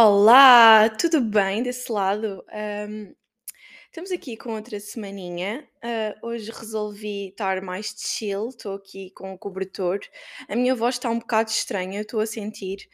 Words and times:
Olá, 0.00 0.88
tudo 0.90 1.20
bem 1.20 1.60
desse 1.60 1.90
lado? 1.90 2.44
Ahm, 2.52 3.12
estamos 3.86 4.12
aqui 4.12 4.36
com 4.36 4.54
outra 4.54 4.78
semaninha. 4.78 5.68
Ah, 5.82 6.14
hoje 6.22 6.52
resolvi 6.52 7.30
estar 7.30 7.60
mais 7.62 7.96
chill, 7.98 8.50
estou 8.50 8.76
aqui 8.76 9.10
com 9.10 9.34
o 9.34 9.38
cobertor. 9.38 9.98
A 10.48 10.54
minha 10.54 10.72
voz 10.76 10.94
está 10.94 11.10
um 11.10 11.18
bocado 11.18 11.50
estranha, 11.50 12.02
estou 12.02 12.20
a 12.20 12.26
sentir. 12.26 12.88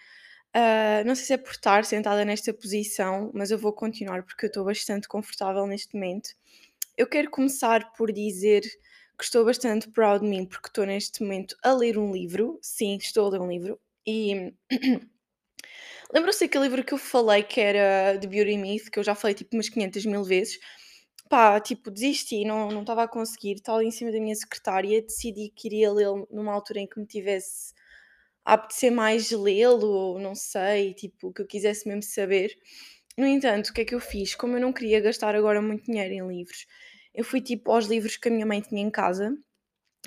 Ah, 0.54 1.04
não 1.04 1.14
sei 1.14 1.26
se 1.26 1.34
é 1.34 1.36
por 1.36 1.50
estar 1.52 1.84
sentada 1.84 2.24
nesta 2.24 2.54
posição, 2.54 3.30
mas 3.34 3.50
eu 3.50 3.58
vou 3.58 3.74
continuar 3.74 4.22
porque 4.22 4.46
eu 4.46 4.48
estou 4.48 4.64
bastante 4.64 5.06
confortável 5.06 5.66
neste 5.66 5.92
momento. 5.94 6.30
Eu 6.96 7.06
quero 7.06 7.30
começar 7.30 7.92
por 7.92 8.10
dizer 8.12 8.62
que 9.18 9.24
estou 9.24 9.44
bastante 9.44 9.90
proud 9.90 10.24
de 10.24 10.30
mim 10.30 10.46
porque 10.46 10.68
estou 10.68 10.86
neste 10.86 11.22
momento 11.22 11.54
a 11.62 11.74
ler 11.74 11.98
um 11.98 12.10
livro. 12.12 12.58
Sim, 12.62 12.96
estou 12.96 13.26
a 13.26 13.30
ler 13.30 13.42
um 13.42 13.48
livro. 13.50 13.78
E 14.06 14.54
Lembram-se 16.14 16.44
daquele 16.46 16.64
livro 16.64 16.84
que 16.84 16.94
eu 16.94 16.98
falei 16.98 17.42
que 17.42 17.60
era 17.60 18.16
The 18.20 18.26
Beauty 18.28 18.56
Myth, 18.56 18.88
que 18.90 19.00
eu 19.00 19.02
já 19.02 19.16
falei 19.16 19.34
tipo 19.34 19.56
umas 19.56 19.68
500 19.68 20.06
mil 20.06 20.22
vezes? 20.22 20.58
Pá, 21.28 21.58
tipo, 21.60 21.90
desisti, 21.90 22.44
não 22.44 22.68
não 22.70 22.82
estava 22.82 23.02
a 23.02 23.08
conseguir, 23.08 23.54
estava 23.54 23.82
em 23.84 23.90
cima 23.90 24.12
da 24.12 24.20
minha 24.20 24.34
secretária, 24.36 25.02
decidi 25.02 25.50
que 25.56 25.66
iria 25.68 25.92
lê-lo 25.92 26.28
numa 26.30 26.52
altura 26.52 26.80
em 26.80 26.86
que 26.86 27.00
me 27.00 27.06
tivesse 27.06 27.74
a 28.44 28.54
apetecer 28.54 28.92
mais 28.92 29.30
lê-lo, 29.32 30.18
não 30.20 30.34
sei, 30.36 30.94
tipo, 30.94 31.32
que 31.32 31.42
eu 31.42 31.46
quisesse 31.46 31.88
mesmo 31.88 32.02
saber. 32.04 32.56
No 33.18 33.26
entanto, 33.26 33.68
o 33.70 33.74
que 33.74 33.82
é 33.82 33.84
que 33.84 33.94
eu 33.94 34.00
fiz? 34.00 34.34
Como 34.36 34.56
eu 34.56 34.60
não 34.60 34.72
queria 34.72 35.00
gastar 35.00 35.34
agora 35.34 35.62
muito 35.62 35.84
dinheiro 35.86 36.14
em 36.14 36.28
livros, 36.28 36.66
eu 37.14 37.24
fui 37.24 37.40
tipo 37.40 37.72
aos 37.72 37.86
livros 37.86 38.16
que 38.16 38.28
a 38.28 38.32
minha 38.32 38.46
mãe 38.46 38.60
tinha 38.60 38.82
em 38.82 38.90
casa 38.90 39.36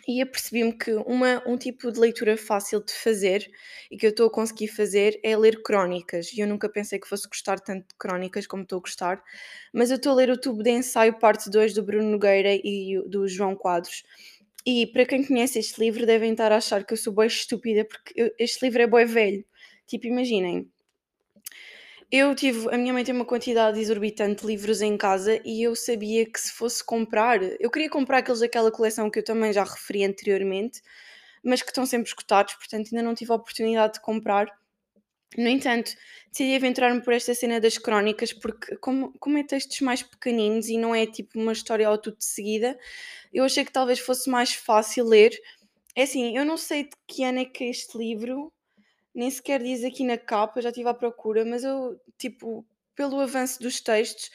e 0.08 0.22
apercebi-me 0.22 0.74
que 0.78 0.92
uma, 1.06 1.42
um 1.48 1.58
tipo 1.58 1.92
de 1.92 2.00
leitura 2.00 2.38
fácil 2.38 2.84
de 2.84 2.94
fazer 2.94 3.50
e 3.92 3.98
que 3.98 4.06
eu 4.06 4.10
estou 4.12 4.28
a 4.28 4.32
conseguir 4.32 4.68
fazer 4.68 5.20
é 5.24 5.38
ler 5.38 5.62
crónicas. 5.64 6.32
E 6.34 6.40
eu 6.42 6.48
nunca 6.48 6.70
pensei 6.70 7.00
que 7.00 7.08
fosse 7.08 7.28
gostar 7.28 7.60
tanto 7.60 7.88
de 7.88 7.96
crónicas 7.98 8.46
como 8.48 8.64
estou 8.64 8.78
a 8.80 8.82
gostar, 8.82 9.24
mas 9.74 9.90
eu 9.92 9.98
estou 9.98 10.12
a 10.14 10.16
ler 10.16 10.30
o 10.30 10.38
tubo 10.40 10.64
de 10.64 10.72
ensaio, 10.72 11.18
parte 11.20 11.50
2 11.50 11.74
do 11.74 11.84
Bruno 11.84 12.10
Nogueira 12.10 12.54
e 12.54 13.02
do 13.08 13.28
João 13.28 13.56
Quadros. 13.56 14.04
E 14.66 14.86
para 14.88 15.06
quem 15.06 15.26
conhece 15.26 15.60
este 15.60 15.80
livro, 15.80 16.06
devem 16.06 16.32
estar 16.32 16.52
a 16.52 16.58
achar 16.58 16.84
que 16.86 16.94
eu 16.94 16.98
sou 16.98 17.14
bem 17.14 17.28
estúpida, 17.28 17.86
porque 17.86 18.14
eu- 18.16 18.32
este 18.38 18.64
livro 18.66 18.82
é 18.82 18.88
bem 18.88 19.06
velho. 19.06 19.46
Tipo, 19.88 20.08
imaginem, 20.08 20.70
eu 22.12 22.34
tive, 22.34 22.74
a 22.74 22.78
minha 22.78 22.94
mãe 22.94 23.04
tem 23.04 23.14
uma 23.14 23.26
quantidade 23.26 23.80
exorbitante 23.80 24.42
de 24.42 24.48
livros 24.48 24.82
em 24.82 24.96
casa 24.98 25.42
e 25.44 25.62
eu 25.62 25.76
sabia 25.76 26.26
que 26.26 26.40
se 26.40 26.54
fosse 26.54 26.84
comprar, 26.84 27.42
eu 27.44 27.70
queria 27.70 27.90
comprar 27.90 28.20
aqueles 28.20 28.40
daquela 28.40 28.72
coleção 28.72 29.10
que 29.10 29.20
eu 29.20 29.24
também 29.24 29.52
já 29.52 29.64
referi 29.64 30.06
anteriormente, 30.06 30.82
mas 31.44 31.62
que 31.62 31.70
estão 31.70 31.86
sempre 31.86 32.10
esgotados, 32.10 32.54
portanto 32.56 32.90
ainda 32.92 33.04
não 33.04 33.14
tive 33.14 33.32
a 33.32 33.36
oportunidade 33.36 33.96
de 33.96 34.02
comprar. 34.02 34.48
No 35.38 35.50
entanto, 35.50 35.92
decidi 36.32 36.56
aventurar-me 36.56 37.02
por 37.02 37.14
esta 37.14 37.36
cena 37.36 37.60
das 37.60 37.78
crónicas, 37.78 38.32
porque 38.32 38.78
como, 38.78 39.14
como 39.20 39.38
é 39.38 39.44
textos 39.44 39.82
mais 39.82 40.02
pequeninos 40.02 40.70
e 40.70 40.78
não 40.78 40.96
é 40.96 41.06
tipo 41.06 41.38
uma 41.40 41.52
história 41.52 41.88
ao 41.88 41.98
tudo 41.98 42.18
de 42.18 42.26
seguida, 42.26 42.80
eu 43.34 43.44
achei 43.44 43.66
que 43.66 43.72
talvez 43.72 44.00
fosse 44.00 44.30
mais 44.30 44.54
fácil 44.54 45.06
ler. 45.06 45.38
É 45.96 46.04
assim, 46.04 46.38
eu 46.38 46.46
não 46.46 46.56
sei 46.58 46.84
de 46.86 46.92
que 47.08 47.24
ano 47.24 47.40
é 47.40 47.46
que 47.46 47.66
é 47.66 47.70
este 47.70 47.98
livro, 47.98 48.52
nem 49.18 49.32
sequer 49.32 49.64
diz 49.64 49.84
aqui 49.84 50.04
na 50.04 50.16
capa, 50.16 50.62
já 50.62 50.70
estive 50.70 50.88
à 50.88 50.94
procura, 50.94 51.44
mas 51.44 51.64
eu, 51.64 52.00
tipo, 52.20 52.64
pelo 52.96 53.20
avanço 53.20 53.60
dos 53.60 53.82
textos, 53.82 54.30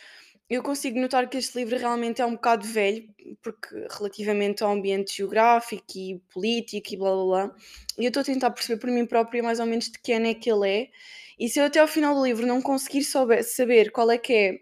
eu 0.51 0.61
consigo 0.61 0.99
notar 0.99 1.29
que 1.31 1.39
este 1.39 1.57
livro 1.57 1.79
realmente 1.79 2.21
é 2.21 2.27
um 2.27 2.33
bocado 2.33 2.67
velho, 2.67 3.09
porque 3.41 3.87
relativamente 3.91 4.65
ao 4.65 4.73
ambiente 4.73 5.17
geográfico 5.17 5.85
e 5.95 6.21
político 6.33 6.93
e 6.93 6.97
blá 6.97 7.13
blá 7.13 7.25
blá, 7.25 7.57
e 7.97 8.05
eu 8.05 8.09
estou 8.09 8.23
a 8.23 8.25
tentar 8.25 8.51
perceber 8.51 8.81
por 8.81 8.91
mim 8.91 9.07
própria 9.07 9.41
mais 9.41 9.61
ou 9.61 9.67
menos 9.67 9.89
de 9.89 10.01
que 10.01 10.13
ano 10.13 10.27
é 10.27 10.35
que 10.35 10.51
ele 10.51 10.69
é, 10.69 10.91
e 11.39 11.49
se 11.49 11.61
eu 11.61 11.65
até 11.65 11.79
ao 11.79 11.87
final 11.87 12.15
do 12.15 12.25
livro 12.25 12.45
não 12.45 12.61
conseguir 12.61 13.05
saber 13.05 13.93
qual 13.93 14.11
é 14.11 14.19
que 14.19 14.33
é 14.33 14.59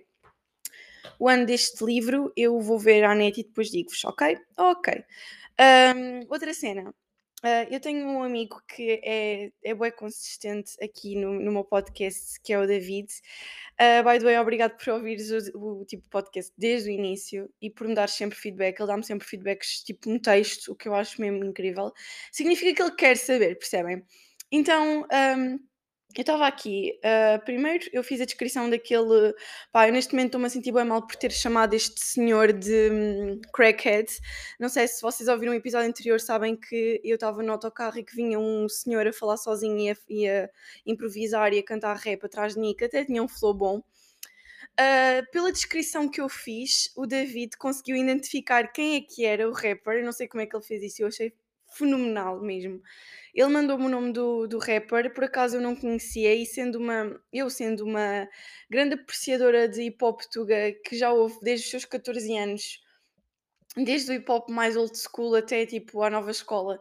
o 1.18 1.28
ano 1.28 1.46
deste 1.46 1.82
livro, 1.82 2.30
eu 2.36 2.60
vou 2.60 2.78
ver 2.78 3.04
à 3.04 3.14
net 3.14 3.40
e 3.40 3.44
depois 3.44 3.70
digo-vos, 3.70 4.04
ok? 4.04 4.38
Ok. 4.58 5.02
Ahm, 5.58 6.26
outra 6.28 6.52
cena. 6.54 6.94
Ah, 7.42 7.64
eu 7.70 7.80
tenho 7.80 8.06
um 8.06 8.22
amigo 8.22 8.60
que 8.68 9.00
é, 9.02 9.50
é 9.64 9.74
bem 9.74 9.90
consistente 9.92 10.72
aqui 10.82 11.16
no, 11.16 11.32
no 11.40 11.50
meu 11.50 11.64
podcast, 11.64 12.38
que 12.42 12.52
é 12.52 12.58
o 12.58 12.66
David. 12.66 13.08
Ah, 13.78 14.02
by 14.02 14.18
the 14.18 14.24
way, 14.26 14.38
obrigado 14.38 14.76
por 14.76 14.92
ouvires 14.94 15.30
o, 15.54 15.80
o 15.80 15.84
tipo 15.86 16.02
de 16.02 16.08
podcast 16.10 16.52
desde 16.58 16.90
o 16.90 16.92
início 16.92 17.50
e 17.60 17.70
por 17.70 17.88
me 17.88 17.94
dar 17.94 18.10
sempre 18.10 18.38
feedback. 18.38 18.78
Ele 18.78 18.86
dá-me 18.86 19.04
sempre 19.04 19.26
feedbacks 19.26 19.82
tipo 19.82 20.10
no 20.10 20.20
texto, 20.20 20.72
o 20.72 20.76
que 20.76 20.86
eu 20.86 20.94
acho 20.94 21.18
mesmo 21.18 21.42
incrível. 21.44 21.92
Significa 22.30 22.74
que 22.74 22.82
ele 22.82 22.96
quer 22.96 23.16
saber, 23.16 23.56
percebem? 23.56 24.04
Então, 24.52 25.06
ahm, 25.10 25.58
eu 26.16 26.22
estava 26.22 26.46
aqui. 26.46 26.98
ah, 27.04 27.38
primeiro, 27.44 27.88
eu 27.92 28.02
fiz 28.02 28.20
a 28.20 28.24
descrição 28.24 28.68
daquele. 28.68 29.32
Pá, 29.72 29.86
eu 29.88 29.92
neste 29.92 30.12
momento 30.12 30.26
estou-me 30.26 30.46
a 30.46 30.50
sentir 30.50 30.72
bem 30.72 30.84
mal 30.84 31.06
por 31.06 31.16
ter 31.16 31.30
chamado 31.30 31.74
este 31.74 32.00
senhor 32.04 32.52
de 32.52 32.90
hum, 32.90 33.40
crackhead. 33.52 34.10
Não 34.58 34.68
sei 34.68 34.88
se 34.88 35.00
vocês 35.02 35.28
ouviram 35.28 35.52
o 35.52 35.56
episódio 35.56 35.88
anterior, 35.88 36.20
sabem 36.20 36.56
que 36.56 37.00
eu 37.04 37.14
estava 37.14 37.42
no 37.42 37.52
autocarro 37.52 37.98
e 37.98 38.04
que 38.04 38.14
vinha 38.14 38.38
um 38.38 38.68
senhor 38.68 39.06
a 39.06 39.12
falar 39.12 39.36
sozinho 39.36 39.78
e 39.78 39.90
a, 39.90 39.96
e 40.08 40.28
a 40.28 40.50
improvisar 40.86 41.52
e 41.52 41.58
a 41.58 41.64
cantar 41.64 41.96
rap 41.96 42.24
atrás 42.24 42.54
de 42.54 42.60
mim, 42.60 42.74
que 42.76 42.84
até 42.84 43.04
tinha 43.04 43.22
um 43.22 43.28
flow 43.28 43.54
bom. 43.54 43.82
Ah, 44.76 45.22
pela 45.30 45.52
descrição 45.52 46.08
que 46.08 46.20
eu 46.20 46.28
fiz, 46.28 46.90
o 46.96 47.06
David 47.06 47.56
conseguiu 47.58 47.96
identificar 47.96 48.72
quem 48.72 48.96
é 48.96 49.00
que 49.00 49.24
era 49.24 49.48
o 49.48 49.52
rapper. 49.52 49.98
Eu 49.98 50.04
não 50.04 50.12
sei 50.12 50.26
como 50.26 50.42
é 50.42 50.46
que 50.46 50.56
ele 50.56 50.64
fez 50.64 50.82
isso, 50.82 51.02
eu 51.02 51.08
achei 51.08 51.32
fenomenal 51.72 52.40
mesmo. 52.40 52.80
Ele 53.34 53.48
mandou-me 53.48 53.86
o 53.86 53.88
nome 53.88 54.12
do, 54.12 54.46
do 54.46 54.58
rapper, 54.58 55.12
por 55.14 55.24
acaso 55.24 55.56
eu 55.56 55.60
não 55.60 55.74
conhecia, 55.76 56.34
e 56.34 56.44
sendo 56.46 56.78
uma, 56.78 57.20
eu 57.32 57.48
sendo 57.50 57.84
uma 57.84 58.28
grande 58.70 58.94
apreciadora 58.94 59.68
de 59.68 59.82
hip 59.82 60.04
hop 60.04 60.20
tuga 60.32 60.72
que 60.84 60.96
já 60.96 61.12
ouve 61.12 61.38
desde 61.42 61.66
os 61.66 61.70
seus 61.70 61.84
14 61.84 62.36
anos, 62.36 62.80
desde 63.76 64.10
o 64.12 64.14
hip 64.14 64.30
hop 64.30 64.48
mais 64.50 64.76
old 64.76 64.96
school 64.98 65.34
até 65.34 65.64
tipo 65.66 66.02
à 66.02 66.10
nova 66.10 66.30
escola, 66.30 66.78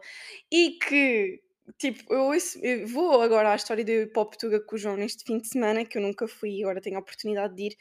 e 0.50 0.72
que 0.78 1.40
tipo, 1.78 2.12
eu, 2.12 2.22
ouço- 2.24 2.58
eu 2.62 2.86
vou 2.86 3.20
agora 3.22 3.52
à 3.52 3.56
história 3.56 3.84
do 3.84 3.90
hip 3.92 4.18
hop 4.18 4.34
tuga 4.34 4.60
com 4.60 4.74
o 4.76 4.78
João 4.78 4.96
neste 4.96 5.24
fim 5.24 5.38
de 5.38 5.48
semana, 5.48 5.84
que 5.84 5.98
eu 5.98 6.02
nunca 6.02 6.26
fui 6.28 6.50
e 6.58 6.62
agora 6.64 6.80
tenho 6.80 6.96
a 6.96 7.00
oportunidade 7.00 7.54
de 7.54 7.62
ir. 7.68 7.76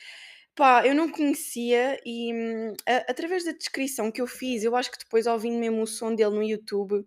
Pá, 0.59 0.86
eu 0.86 0.94
não 0.94 1.09
conhecia 1.09 2.00
e 2.06 2.34
hum, 2.34 2.74
a- 2.88 3.09
através 3.12 3.46
da 3.46 3.52
descrição 3.53 4.12
que 4.12 4.22
eu 4.22 4.28
fiz, 4.28 4.64
eu 4.64 4.75
acho 4.75 4.92
que 4.92 5.00
depois 5.00 5.25
ouvindo 5.25 5.58
mesmo 5.58 5.81
o 5.81 5.88
som 5.88 6.14
dele 6.14 6.36
no 6.36 6.44
YouTube, 6.44 7.03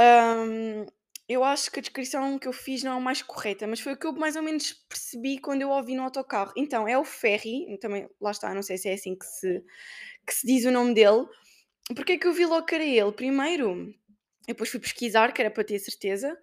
hum, 0.00 0.86
eu 1.28 1.44
acho 1.44 1.70
que 1.70 1.78
a 1.78 1.82
descrição 1.82 2.38
que 2.38 2.48
eu 2.48 2.52
fiz 2.52 2.82
não 2.82 2.92
é 2.92 2.96
a 2.96 3.00
mais 3.00 3.22
correta, 3.22 3.66
mas 3.66 3.80
foi 3.80 3.92
o 3.92 3.96
que 3.96 4.06
eu 4.06 4.12
mais 4.12 4.34
ou 4.36 4.42
menos 4.42 4.72
percebi 4.88 5.38
quando 5.38 5.62
eu 5.62 5.68
ouvi 5.70 5.94
no 5.94 6.02
autocarro. 6.02 6.52
Então, 6.56 6.88
é 6.88 6.96
o 6.98 7.04
Ferry, 7.04 7.78
também, 7.80 8.08
lá 8.20 8.30
está, 8.30 8.54
não 8.54 8.62
sei 8.62 8.78
se 8.78 8.88
é 8.88 8.94
assim 8.94 9.14
que 9.16 9.26
se, 9.26 9.62
que 10.26 10.34
se 10.34 10.46
diz 10.46 10.64
o 10.66 10.70
nome 10.72 10.94
dele. 10.94 11.26
Porque 11.96 12.12
é 12.14 12.18
que 12.18 12.26
eu 12.28 12.32
vi 12.34 12.46
logo 12.46 12.66
que 12.66 12.74
era 12.76 12.84
ele? 12.84 13.12
Primeiro, 13.12 13.94
depois 14.46 14.70
fui 14.70 14.80
pesquisar, 14.80 15.32
que 15.32 15.42
era 15.42 15.50
para 15.50 15.64
ter 15.64 15.78
certeza. 15.80 16.36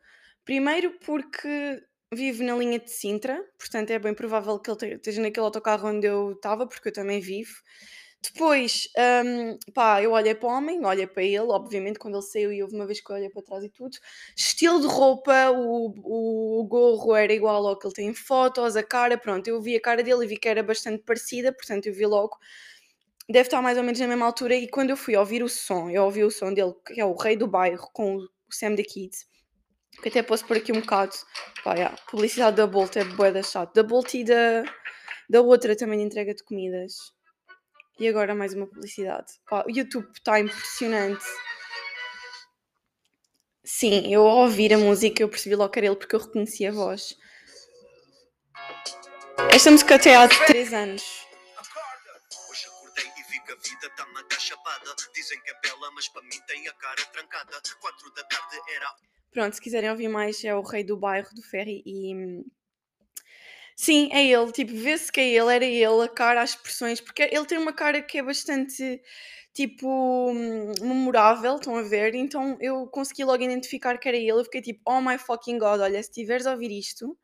Primeiro 0.45 0.97
porque 1.01 1.81
vive 2.15 2.43
na 2.43 2.55
linha 2.55 2.79
de 2.79 2.89
Sintra, 2.91 3.43
portanto 3.57 3.91
é 3.91 3.99
bem 3.99 4.13
provável 4.13 4.59
que 4.59 4.69
ele 4.71 4.77
te- 4.77 4.95
esteja 4.95 5.21
naquele 5.21 5.45
autocarro 5.45 5.87
onde 5.89 6.07
eu 6.07 6.33
estava, 6.33 6.67
porque 6.67 6.89
eu 6.89 6.93
também 6.93 7.19
vivo. 7.19 7.53
Depois, 8.23 8.87
hum, 9.25 9.57
pá, 9.73 10.01
eu 10.01 10.11
olhei 10.11 10.33
para 10.33 10.47
o 10.49 10.51
homem, 10.51 10.83
olhei 10.83 11.05
para 11.05 11.21
ele, 11.23 11.37
obviamente, 11.39 11.99
quando 11.99 12.15
ele 12.15 12.23
saiu 12.23 12.51
e 12.51 12.63
houve 12.63 12.73
uma 12.75 12.87
vez 12.87 12.99
que 12.99 13.11
eu 13.11 13.15
olhei 13.15 13.29
para 13.29 13.43
trás 13.43 13.63
e 13.63 13.69
tudo. 13.69 13.97
Estilo 14.35 14.81
de 14.81 14.87
roupa, 14.87 15.51
o, 15.51 16.59
o 16.61 16.63
gorro 16.65 17.15
era 17.15 17.31
igual 17.33 17.67
ao 17.67 17.77
que 17.77 17.85
ele 17.85 17.93
tem 17.93 18.07
em 18.09 18.13
fotos, 18.15 18.75
a 18.75 18.81
cara, 18.83 19.15
pronto, 19.17 19.47
eu 19.47 19.61
vi 19.61 19.75
a 19.75 19.81
cara 19.81 20.01
dele 20.01 20.25
e 20.25 20.27
vi 20.27 20.37
que 20.37 20.47
era 20.49 20.63
bastante 20.63 21.03
parecida, 21.03 21.53
portanto 21.53 21.85
eu 21.85 21.93
vi 21.93 22.05
logo. 22.05 22.35
Deve 23.29 23.47
estar 23.47 23.61
mais 23.61 23.77
ou 23.77 23.83
menos 23.83 23.99
na 23.99 24.07
mesma 24.07 24.25
altura. 24.25 24.55
E 24.55 24.67
quando 24.67 24.89
eu 24.91 24.97
fui 24.97 25.15
ouvir 25.15 25.43
o 25.43 25.49
som, 25.49 25.89
eu 25.89 26.03
ouvi 26.03 26.23
o 26.23 26.31
som 26.31 26.53
dele, 26.53 26.73
que 26.85 26.99
é 26.99 27.05
o 27.05 27.13
Rei 27.15 27.35
do 27.35 27.47
Bairro, 27.47 27.89
com 27.93 28.17
o 28.17 28.27
Sam 28.51 28.75
the 28.75 28.83
Kids, 28.83 29.25
que 30.01 30.09
até 30.09 30.21
posso 30.21 30.45
pôr 30.45 30.57
aqui 30.57 30.71
um 30.71 30.81
bocado. 30.81 31.15
Pá, 31.63 31.73
yeah, 31.73 31.95
publicidade 32.09 32.57
da 32.57 32.67
Bolt 32.67 32.95
é 32.95 33.03
bué 33.03 33.31
da 33.31 33.41
chato. 33.41 33.73
Da 33.73 33.83
Bolt 33.83 34.13
e 34.13 34.23
da, 34.23 34.63
da 35.29 35.41
outra 35.41 35.75
também 35.75 35.99
de 35.99 36.05
entrega 36.05 36.33
de 36.33 36.43
comidas. 36.43 37.13
E 37.99 38.07
agora 38.07 38.35
mais 38.35 38.53
uma 38.53 38.67
publicidade. 38.67 39.33
Pá, 39.49 39.63
o 39.67 39.71
YouTube 39.71 40.07
está 40.13 40.39
impressionante. 40.39 41.25
Sim, 43.63 44.13
eu 44.13 44.27
ao 44.27 44.37
ouvir 44.43 44.73
a 44.73 44.77
música 44.77 45.23
eu 45.23 45.29
percebi 45.29 45.55
logo 45.55 45.71
que 45.71 45.79
era 45.79 45.87
ele 45.87 45.95
porque 45.95 46.15
eu 46.15 46.19
reconheci 46.19 46.65
a 46.65 46.71
voz. 46.71 47.17
Esta 49.51 49.71
música 49.71 49.95
até 49.95 50.15
há 50.15 50.27
3 50.27 50.73
anos. 50.73 51.25
Dizem 55.13 55.41
que 55.41 55.49
é 55.49 55.59
bela, 55.61 55.89
mas 55.91 56.07
para 56.09 56.21
mim 56.21 56.39
tem 56.45 56.67
a 56.67 56.73
cara 56.73 57.03
trancada. 57.05 57.61
Quatro 57.79 58.13
da 58.13 58.23
tarde 58.25 58.61
era 58.75 58.95
Pronto, 59.35 59.53
se 59.53 59.61
quiserem 59.61 59.89
ouvir 59.89 60.07
mais, 60.07 60.41
é 60.45 60.55
o 60.55 60.61
Rei 60.61 60.81
do 60.81 60.95
Bairro 60.95 61.27
do 61.35 61.41
Ferry 61.41 61.83
e. 61.85 62.45
Sim, 63.75 64.07
é 64.13 64.25
ele, 64.25 64.49
tipo, 64.53 64.71
vê-se 64.73 65.11
que 65.11 65.19
é 65.19 65.27
ele, 65.27 65.53
era 65.53 65.65
ele, 65.65 66.03
a 66.05 66.07
cara, 66.07 66.41
as 66.41 66.51
expressões, 66.51 67.01
porque 67.01 67.23
ele 67.23 67.45
tem 67.45 67.57
uma 67.57 67.73
cara 67.73 68.01
que 68.01 68.17
é 68.17 68.23
bastante, 68.23 69.01
tipo, 69.53 70.31
memorável, 70.81 71.57
estão 71.57 71.75
a 71.75 71.81
ver? 71.81 72.15
Então 72.15 72.57
eu 72.61 72.87
consegui 72.87 73.25
logo 73.25 73.43
identificar 73.43 73.97
que 73.97 74.07
era 74.07 74.15
ele, 74.15 74.31
eu 74.31 74.45
fiquei 74.45 74.61
tipo, 74.61 74.79
oh 74.87 75.01
my 75.01 75.17
fucking 75.17 75.57
god, 75.59 75.81
olha, 75.81 76.01
se 76.01 76.11
tiveres 76.13 76.47
a 76.47 76.53
ouvir 76.53 76.71
isto, 76.71 77.17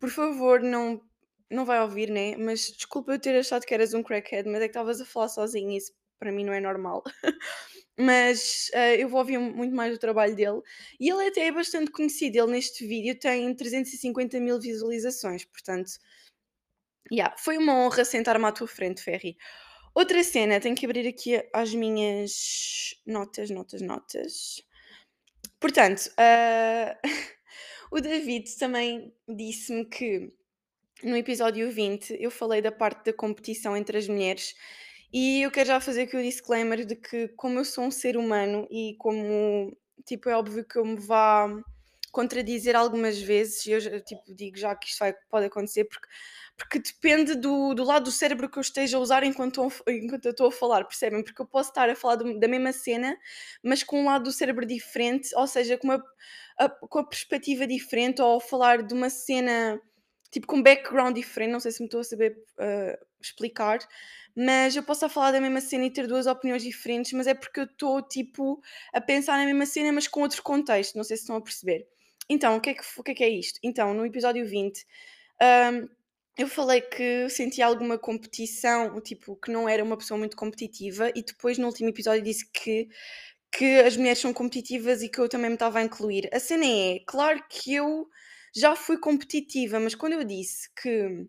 por 0.00 0.10
favor, 0.10 0.60
não, 0.60 1.00
não 1.48 1.64
vai 1.64 1.80
ouvir, 1.82 2.10
né? 2.10 2.36
Mas 2.36 2.72
desculpa 2.72 3.12
eu 3.12 3.20
ter 3.20 3.38
achado 3.38 3.64
que 3.64 3.74
eras 3.74 3.94
um 3.94 4.02
crackhead, 4.02 4.48
mas 4.48 4.60
é 4.60 4.64
que 4.66 4.70
estavas 4.70 5.00
a 5.00 5.06
falar 5.06 5.28
sozinho 5.28 5.70
e 5.70 5.76
isso 5.76 5.92
para 6.24 6.32
mim 6.32 6.42
não 6.42 6.54
é 6.54 6.60
normal. 6.60 7.04
mas 7.98 8.70
uh, 8.74 8.96
eu 8.98 9.08
vou 9.10 9.20
ouvir 9.20 9.38
muito 9.38 9.74
mais 9.74 9.94
o 9.94 9.98
trabalho 9.98 10.34
dele. 10.34 10.62
E 10.98 11.10
ele 11.10 11.28
até 11.28 11.46
é 11.46 11.52
bastante 11.52 11.90
conhecido. 11.90 12.38
Ele 12.38 12.52
neste 12.52 12.86
vídeo 12.86 13.14
tem 13.18 13.54
350 13.54 14.40
mil 14.40 14.58
visualizações, 14.58 15.44
portanto, 15.44 15.92
yeah, 17.12 17.36
foi 17.38 17.58
uma 17.58 17.74
honra 17.74 18.04
sentar-me 18.04 18.46
à 18.46 18.52
tua 18.52 18.66
frente, 18.66 19.02
Ferry. 19.02 19.36
Outra 19.94 20.24
cena, 20.24 20.58
tenho 20.58 20.74
que 20.74 20.86
abrir 20.86 21.06
aqui 21.06 21.46
as 21.52 21.74
minhas 21.74 22.98
notas, 23.06 23.50
notas, 23.50 23.82
notas. 23.82 24.62
Portanto, 25.60 26.10
uh, 26.18 26.96
o 27.92 28.00
David 28.00 28.56
também 28.56 29.14
disse-me 29.28 29.84
que 29.84 30.32
no 31.02 31.16
episódio 31.16 31.70
20 31.70 32.16
eu 32.18 32.30
falei 32.30 32.62
da 32.62 32.72
parte 32.72 33.04
da 33.04 33.12
competição 33.12 33.76
entre 33.76 33.98
as 33.98 34.08
mulheres 34.08 34.54
e 35.16 35.42
eu 35.42 35.50
quero 35.52 35.68
já 35.68 35.78
fazer 35.78 36.02
aqui 36.02 36.16
o 36.16 36.22
disclaimer 36.22 36.84
de 36.84 36.96
que, 36.96 37.28
como 37.36 37.60
eu 37.60 37.64
sou 37.64 37.84
um 37.84 37.90
ser 37.92 38.16
humano 38.16 38.66
e 38.68 38.96
como, 38.98 39.72
tipo, 40.04 40.28
é 40.28 40.36
óbvio 40.36 40.64
que 40.64 40.76
eu 40.76 40.84
me 40.84 40.96
vá 40.98 41.48
contradizer 42.10 42.74
algumas 42.74 43.22
vezes, 43.22 43.64
e 43.64 43.70
eu 43.70 44.00
tipo, 44.04 44.22
digo 44.34 44.56
já 44.56 44.74
que 44.74 44.88
isto 44.88 44.98
vai, 44.98 45.14
pode 45.30 45.46
acontecer, 45.46 45.84
porque, 45.84 46.08
porque 46.56 46.78
depende 46.80 47.36
do, 47.36 47.74
do 47.74 47.84
lado 47.84 48.06
do 48.06 48.10
cérebro 48.10 48.50
que 48.50 48.58
eu 48.58 48.60
esteja 48.60 48.96
a 48.96 49.00
usar 49.00 49.22
enquanto, 49.22 49.62
enquanto 49.86 50.24
eu 50.24 50.32
estou 50.32 50.48
a 50.48 50.52
falar, 50.52 50.84
percebem? 50.84 51.22
Porque 51.22 51.40
eu 51.40 51.46
posso 51.46 51.68
estar 51.68 51.88
a 51.88 51.94
falar 51.94 52.16
do, 52.16 52.36
da 52.40 52.48
mesma 52.48 52.72
cena, 52.72 53.16
mas 53.62 53.84
com 53.84 54.00
um 54.00 54.06
lado 54.06 54.24
do 54.24 54.32
cérebro 54.32 54.66
diferente, 54.66 55.28
ou 55.36 55.46
seja, 55.46 55.78
com 55.78 55.86
uma, 55.86 56.04
a, 56.58 56.68
com 56.68 56.98
a 56.98 57.06
perspectiva 57.06 57.68
diferente, 57.68 58.20
ou 58.20 58.40
falar 58.40 58.82
de 58.82 58.92
uma 58.92 59.10
cena 59.10 59.80
tipo 60.34 60.48
com 60.48 60.60
background 60.60 61.14
diferente, 61.14 61.52
não 61.52 61.60
sei 61.60 61.70
se 61.70 61.80
me 61.80 61.86
estou 61.86 62.00
a 62.00 62.04
saber 62.04 62.36
uh, 62.58 63.06
explicar, 63.24 63.78
mas 64.36 64.74
eu 64.74 64.82
posso 64.82 65.08
falar 65.08 65.32
da 65.32 65.40
mesma 65.40 65.60
cena 65.60 65.84
e 65.84 65.90
ter 65.90 66.06
duas 66.06 66.26
opiniões 66.26 66.62
diferentes, 66.62 67.12
mas 67.12 67.26
é 67.26 67.34
porque 67.34 67.60
eu 67.60 67.64
estou 67.64 68.02
tipo 68.02 68.60
a 68.92 69.00
pensar 69.00 69.38
na 69.38 69.44
mesma 69.44 69.66
cena, 69.66 69.92
mas 69.92 70.08
com 70.08 70.22
outro 70.22 70.42
contexto, 70.42 70.96
não 70.96 71.04
sei 71.04 71.16
se 71.16 71.22
estão 71.22 71.36
a 71.36 71.40
perceber. 71.40 71.86
Então, 72.28 72.56
o 72.56 72.60
que 72.60 72.70
é 72.70 72.74
que, 72.74 72.82
o 72.96 73.02
que, 73.02 73.10
é, 73.12 73.14
que 73.14 73.24
é 73.24 73.28
isto? 73.28 73.60
Então, 73.62 73.94
no 73.94 74.04
episódio 74.06 74.46
20, 74.46 74.84
um, 75.72 75.88
eu 76.36 76.48
falei 76.48 76.80
que 76.80 77.28
senti 77.28 77.62
alguma 77.62 77.98
competição, 77.98 79.00
tipo, 79.00 79.36
que 79.36 79.52
não 79.52 79.68
era 79.68 79.84
uma 79.84 79.96
pessoa 79.96 80.18
muito 80.18 80.36
competitiva, 80.36 81.10
e 81.14 81.22
depois 81.22 81.58
no 81.58 81.66
último 81.66 81.90
episódio 81.90 82.22
disse 82.22 82.50
que, 82.50 82.88
que 83.52 83.80
as 83.80 83.96
mulheres 83.96 84.18
são 84.18 84.32
competitivas 84.32 85.02
e 85.02 85.08
que 85.08 85.18
eu 85.20 85.28
também 85.28 85.50
me 85.50 85.54
estava 85.54 85.78
a 85.78 85.82
incluir. 85.82 86.28
A 86.32 86.40
cena 86.40 86.64
é, 86.66 87.00
claro 87.06 87.42
que 87.48 87.74
eu 87.74 88.08
já 88.54 88.74
fui 88.74 88.98
competitiva, 88.98 89.78
mas 89.80 89.94
quando 89.94 90.14
eu 90.14 90.24
disse 90.24 90.68
que 90.80 91.26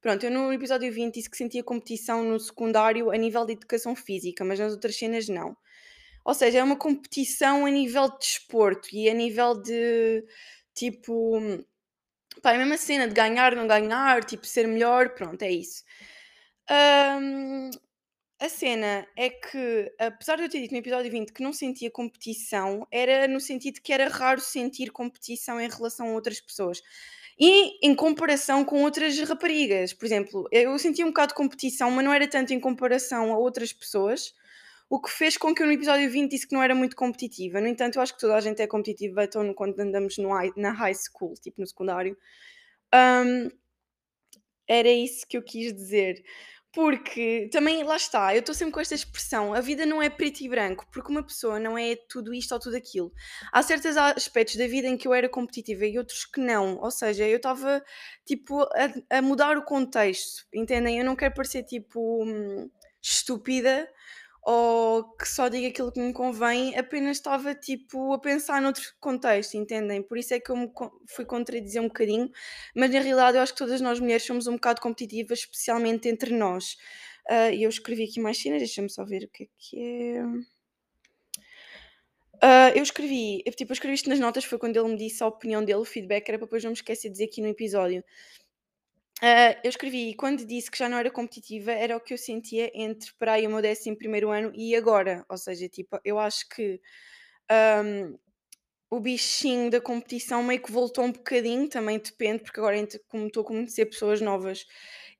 Pronto, 0.00 0.24
eu 0.24 0.30
no 0.30 0.52
episódio 0.52 0.92
20 0.92 1.14
disse 1.14 1.28
que 1.28 1.36
sentia 1.36 1.62
competição 1.62 2.22
no 2.22 2.38
secundário 2.38 3.10
a 3.10 3.16
nível 3.16 3.44
de 3.44 3.54
educação 3.54 3.96
física, 3.96 4.44
mas 4.44 4.58
nas 4.58 4.72
outras 4.72 4.96
cenas 4.96 5.28
não. 5.28 5.56
Ou 6.24 6.34
seja, 6.34 6.58
é 6.58 6.62
uma 6.62 6.76
competição 6.76 7.66
a 7.66 7.70
nível 7.70 8.08
de 8.10 8.18
desporto 8.18 8.88
e 8.92 9.08
a 9.08 9.14
nível 9.14 9.60
de 9.60 10.24
tipo. 10.74 11.40
Pá, 12.42 12.52
é 12.52 12.56
a 12.56 12.58
mesma 12.58 12.76
cena 12.76 13.08
de 13.08 13.14
ganhar, 13.14 13.56
não 13.56 13.66
ganhar, 13.66 14.22
tipo, 14.24 14.46
ser 14.46 14.68
melhor, 14.68 15.10
pronto, 15.14 15.42
é 15.42 15.50
isso. 15.50 15.82
Um, 16.70 17.70
a 18.40 18.48
cena 18.48 19.06
é 19.16 19.30
que, 19.30 19.92
apesar 19.98 20.36
de 20.36 20.42
eu 20.44 20.48
ter 20.48 20.60
dito 20.60 20.72
no 20.72 20.78
episódio 20.78 21.10
20 21.10 21.32
que 21.32 21.42
não 21.42 21.52
sentia 21.52 21.90
competição, 21.90 22.86
era 22.92 23.26
no 23.26 23.40
sentido 23.40 23.80
que 23.82 23.92
era 23.92 24.08
raro 24.08 24.40
sentir 24.40 24.92
competição 24.92 25.60
em 25.60 25.68
relação 25.68 26.10
a 26.10 26.12
outras 26.12 26.40
pessoas. 26.40 26.80
E 27.40 27.78
em 27.86 27.94
comparação 27.94 28.64
com 28.64 28.82
outras 28.82 29.18
raparigas, 29.20 29.92
por 29.92 30.06
exemplo, 30.06 30.48
eu 30.50 30.76
sentia 30.78 31.04
um 31.04 31.10
bocado 31.10 31.28
de 31.28 31.36
competição, 31.36 31.90
mas 31.90 32.04
não 32.04 32.12
era 32.12 32.26
tanto 32.26 32.52
em 32.52 32.58
comparação 32.58 33.32
a 33.32 33.38
outras 33.38 33.72
pessoas, 33.72 34.34
o 34.90 35.00
que 35.00 35.10
fez 35.10 35.36
com 35.36 35.54
que 35.54 35.62
eu 35.62 35.66
no 35.66 35.72
episódio 35.72 36.10
20 36.10 36.30
disse 36.30 36.48
que 36.48 36.54
não 36.54 36.62
era 36.62 36.74
muito 36.74 36.96
competitiva. 36.96 37.60
No 37.60 37.68
entanto, 37.68 37.96
eu 37.96 38.02
acho 38.02 38.14
que 38.14 38.20
toda 38.20 38.34
a 38.36 38.40
gente 38.40 38.60
é 38.62 38.66
competitiva 38.66 39.24
então, 39.24 39.52
quando 39.54 39.78
andamos 39.78 40.16
no 40.18 40.30
na 40.56 40.72
high 40.72 40.94
school, 40.94 41.34
tipo 41.34 41.60
no 41.60 41.66
secundário. 41.66 42.16
Um, 42.94 43.50
era 44.66 44.88
isso 44.88 45.26
que 45.26 45.36
eu 45.36 45.42
quis 45.42 45.72
dizer. 45.72 46.22
Porque 46.72 47.48
também, 47.50 47.82
lá 47.82 47.96
está, 47.96 48.34
eu 48.34 48.40
estou 48.40 48.54
sempre 48.54 48.74
com 48.74 48.80
esta 48.80 48.94
expressão: 48.94 49.54
a 49.54 49.60
vida 49.60 49.86
não 49.86 50.02
é 50.02 50.10
preto 50.10 50.40
e 50.42 50.48
branco, 50.48 50.86
porque 50.92 51.10
uma 51.10 51.22
pessoa 51.22 51.58
não 51.58 51.78
é 51.78 51.96
tudo 52.08 52.34
isto 52.34 52.52
ou 52.52 52.60
tudo 52.60 52.76
aquilo. 52.76 53.12
Há 53.52 53.62
certos 53.62 53.96
aspectos 53.96 54.56
da 54.56 54.66
vida 54.66 54.86
em 54.86 54.96
que 54.96 55.08
eu 55.08 55.14
era 55.14 55.28
competitiva 55.28 55.86
e 55.86 55.98
outros 55.98 56.26
que 56.26 56.40
não. 56.40 56.78
Ou 56.78 56.90
seja, 56.90 57.26
eu 57.26 57.38
estava 57.38 57.82
tipo 58.26 58.60
a, 58.62 59.18
a, 59.18 59.22
mudar 59.22 59.56
o 59.56 59.64
contexto, 59.64 60.46
entendem? 60.52 60.98
Eu 60.98 61.04
não 61.04 61.16
quero 61.16 61.34
parecer 61.34 61.62
tipo 61.62 62.22
hum, 62.24 62.70
estúpida 63.00 63.88
ou 64.50 65.04
que 65.04 65.28
só 65.28 65.46
diga 65.46 65.68
aquilo 65.68 65.92
que 65.92 66.00
me 66.00 66.10
convém, 66.10 66.74
apenas 66.74 67.18
estava 67.18 67.54
tipo 67.54 68.14
a 68.14 68.18
pensar 68.18 68.62
noutro 68.62 68.82
contexto, 68.98 69.58
entendem? 69.58 70.02
Por 70.02 70.16
isso 70.16 70.32
é 70.32 70.40
que 70.40 70.50
eu 70.50 70.56
me 70.56 70.72
fui 71.06 71.26
contradizer 71.26 71.82
um 71.82 71.88
bocadinho, 71.88 72.30
mas 72.74 72.90
na 72.90 72.98
realidade 72.98 73.36
eu 73.36 73.42
acho 73.42 73.52
que 73.52 73.58
todas 73.58 73.78
nós 73.82 74.00
mulheres 74.00 74.24
somos 74.24 74.46
um 74.46 74.54
bocado 74.54 74.80
competitivas, 74.80 75.40
especialmente 75.40 76.08
entre 76.08 76.34
nós. 76.34 76.78
Uh, 77.28 77.52
e 77.52 77.62
eu 77.62 77.68
escrevi 77.68 78.04
aqui 78.04 78.20
mais 78.20 78.38
cenas, 78.38 78.60
deixa-me 78.60 78.88
só 78.88 79.04
ver 79.04 79.24
o 79.24 79.28
que 79.28 79.44
é 79.44 79.46
que 79.58 79.82
é. 79.82 80.24
Uh, 82.36 82.72
eu 82.74 82.82
escrevi, 82.82 83.42
eu, 83.44 83.52
tipo, 83.52 83.70
eu 83.72 83.74
escrevi 83.74 83.96
isto 83.96 84.08
nas 84.08 84.18
notas, 84.18 84.46
foi 84.46 84.58
quando 84.58 84.78
ele 84.78 84.88
me 84.88 84.96
disse 84.96 85.22
a 85.22 85.26
opinião 85.26 85.62
dele, 85.62 85.80
o 85.80 85.84
feedback, 85.84 86.26
era 86.26 86.38
para 86.38 86.46
depois 86.46 86.64
não 86.64 86.70
me 86.70 86.74
esquecer 86.74 87.08
de 87.08 87.12
dizer 87.12 87.24
aqui 87.24 87.42
no 87.42 87.48
episódio. 87.48 88.02
Uh, 89.22 89.58
eu 89.64 89.68
escrevi, 89.70 90.14
quando 90.14 90.46
disse 90.46 90.70
que 90.70 90.78
já 90.78 90.88
não 90.88 90.96
era 90.98 91.10
competitiva, 91.10 91.72
era 91.72 91.96
o 91.96 92.00
que 92.00 92.14
eu 92.14 92.18
sentia 92.18 92.70
entre 92.72 93.12
para 93.18 93.32
aí 93.32 93.46
o 93.46 93.50
meu 93.50 93.60
décimo 93.60 93.96
primeiro 93.98 94.30
ano 94.30 94.52
e 94.54 94.76
agora. 94.76 95.24
Ou 95.28 95.36
seja, 95.36 95.68
tipo, 95.68 95.98
eu 96.04 96.18
acho 96.20 96.48
que 96.48 96.80
um, 97.84 98.16
o 98.90 99.00
bichinho 99.00 99.70
da 99.70 99.80
competição 99.80 100.42
meio 100.42 100.62
que 100.62 100.72
voltou 100.72 101.04
um 101.04 101.12
bocadinho, 101.12 101.68
também 101.68 101.98
depende, 101.98 102.42
porque 102.44 102.60
agora 102.60 102.76
como 103.08 103.26
estou 103.28 103.42
a 103.42 103.46
conhecer 103.46 103.86
pessoas 103.86 104.20
novas 104.20 104.66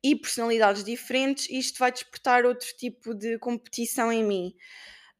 e 0.02 0.16
personalidades 0.16 0.84
diferentes, 0.84 1.48
isto 1.50 1.78
vai 1.78 1.92
despertar 1.92 2.46
outro 2.46 2.68
tipo 2.78 3.14
de 3.14 3.38
competição 3.38 4.12
em 4.12 4.24
mim. 4.24 4.55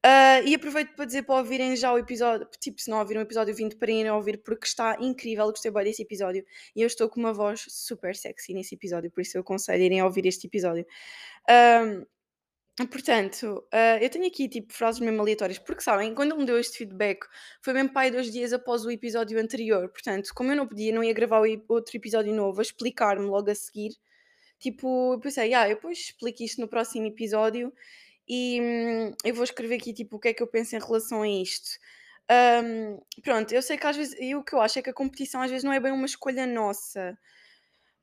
Uh, 0.07 0.47
e 0.47 0.55
aproveito 0.55 0.95
para 0.95 1.05
dizer 1.07 1.25
para 1.25 1.35
ouvirem 1.37 1.75
já 1.75 1.93
o 1.93 1.99
episódio, 1.99 2.47
tipo, 2.61 2.81
se 2.81 2.89
não 2.89 3.01
ouviram 3.01 3.21
o 3.21 3.25
episódio 3.25 3.53
20, 3.53 3.77
para 3.77 3.91
irem 3.91 4.11
ouvir, 4.13 4.39
porque 4.39 4.65
está 4.65 4.97
incrível, 5.01 5.47
gostei 5.47 5.73
bem 5.73 5.85
desse 5.85 6.03
episódio. 6.03 6.45
E 6.75 6.83
eu 6.83 6.87
estou 6.87 7.09
com 7.09 7.19
uma 7.19 7.33
voz 7.33 7.65
super 7.69 8.15
sexy 8.15 8.55
nesse 8.55 8.77
episódio, 8.77 9.11
por 9.11 9.21
isso 9.23 9.37
eu 9.37 9.41
aconselho 9.41 9.83
irem 9.83 10.03
ouvir 10.03 10.25
este 10.27 10.47
episódio. 10.47 10.87
portanto, 12.93 13.65
uh, 13.75 13.99
eu 14.01 14.09
tenho 14.09 14.27
aqui 14.27 14.49
tipo 14.49 14.73
frases 14.73 15.01
mesmo 15.01 15.21
aleatórias, 15.21 15.59
porque 15.59 15.83
sabem, 15.83 16.15
quando 16.15 16.31
ele 16.33 16.41
me 16.41 16.47
deu 16.47 16.59
este 16.61 16.79
feedback, 16.79 17.27
foi 17.61 17.73
mesmo 17.73 17.93
pai 17.93 18.09
dois 18.11 18.31
dias 18.31 18.53
após 18.53 18.85
o 18.85 18.91
episódio 18.93 19.39
anterior. 19.41 19.89
Portanto, 19.89 20.31
como 20.33 20.53
eu 20.53 20.57
não 20.57 20.67
podia, 20.69 20.93
não 20.93 21.03
ia 21.03 21.13
gravar 21.13 21.43
outro 21.69 21.97
episódio 21.97 22.33
novo, 22.33 22.61
a 22.61 22.63
explicar-me 22.63 23.27
logo 23.27 23.51
a 23.51 23.55
seguir, 23.55 23.97
tipo, 24.61 25.15
eu 25.15 25.21
pensei, 25.21 25.53
ah, 25.55 25.69
eu 25.69 25.75
depois 25.75 25.99
explico 25.99 26.43
isto 26.43 26.61
no 26.61 26.69
próximo 26.69 27.07
episódio 27.07 27.73
e 28.29 28.61
hum, 28.61 29.13
eu 29.25 29.35
vou 29.35 29.45
escrever 29.45 29.77
aqui 29.77 29.93
tipo 29.93 30.17
o 30.17 30.21
que 30.21 30.29
é 30.29 30.35
que 30.35 30.43
eu 30.43 30.47
penso 30.47 30.77
em 30.77 30.81
relação 30.81 31.23
a 31.23 31.29
isto. 31.29 31.79
Um, 32.31 33.01
pronto, 33.23 33.53
eu 33.55 33.63
sei 33.63 33.79
que 33.79 33.87
às 33.87 33.97
vezes, 33.97 34.17
e 34.21 34.35
o 34.35 34.45
que 34.45 34.55
eu 34.55 34.61
acho 34.61 34.79
é 34.79 34.83
que 34.83 34.91
a 34.91 34.95
competição 34.95 35.41
às 35.41 35.51
vezes 35.51 35.65
não 35.65 35.73
é 35.73 35.81
bem 35.81 35.93
uma 35.93 36.07
escolha 36.07 36.47
nossa. 36.47 37.19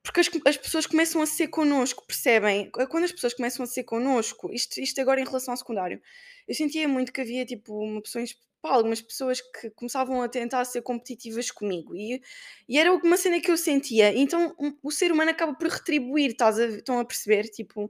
Porque 0.01 0.19
as, 0.19 0.29
as 0.45 0.57
pessoas 0.57 0.85
começam 0.85 1.21
a 1.21 1.25
ser 1.25 1.47
connosco, 1.47 2.05
percebem? 2.05 2.69
Quando 2.89 3.03
as 3.05 3.11
pessoas 3.11 3.33
começam 3.33 3.63
a 3.63 3.67
ser 3.67 3.83
connosco, 3.83 4.51
isto, 4.53 4.79
isto 4.79 5.01
agora 5.01 5.19
em 5.19 5.25
relação 5.25 5.51
ao 5.51 5.57
secundário, 5.57 6.01
eu 6.47 6.53
sentia 6.53 6.87
muito 6.87 7.11
que 7.11 7.21
havia 7.21 7.45
tipo 7.45 7.75
uma 7.79 8.01
pessoa, 8.01 8.23
pá, 8.61 8.69
algumas 8.71 9.01
pessoas 9.01 9.41
que 9.41 9.69
começavam 9.71 10.21
a 10.21 10.29
tentar 10.29 10.63
ser 10.65 10.81
competitivas 10.83 11.49
comigo 11.49 11.95
e, 11.95 12.21
e 12.69 12.77
era 12.77 12.93
uma 12.93 13.17
cena 13.17 13.39
que 13.39 13.49
eu 13.49 13.57
sentia. 13.57 14.15
Então 14.15 14.55
um, 14.59 14.77
o 14.83 14.91
ser 14.91 15.11
humano 15.11 15.31
acaba 15.31 15.55
por 15.55 15.67
retribuir, 15.67 16.31
estás 16.31 16.59
a, 16.59 16.65
estão 16.67 16.99
a 16.99 17.05
perceber? 17.05 17.43
Tipo, 17.49 17.89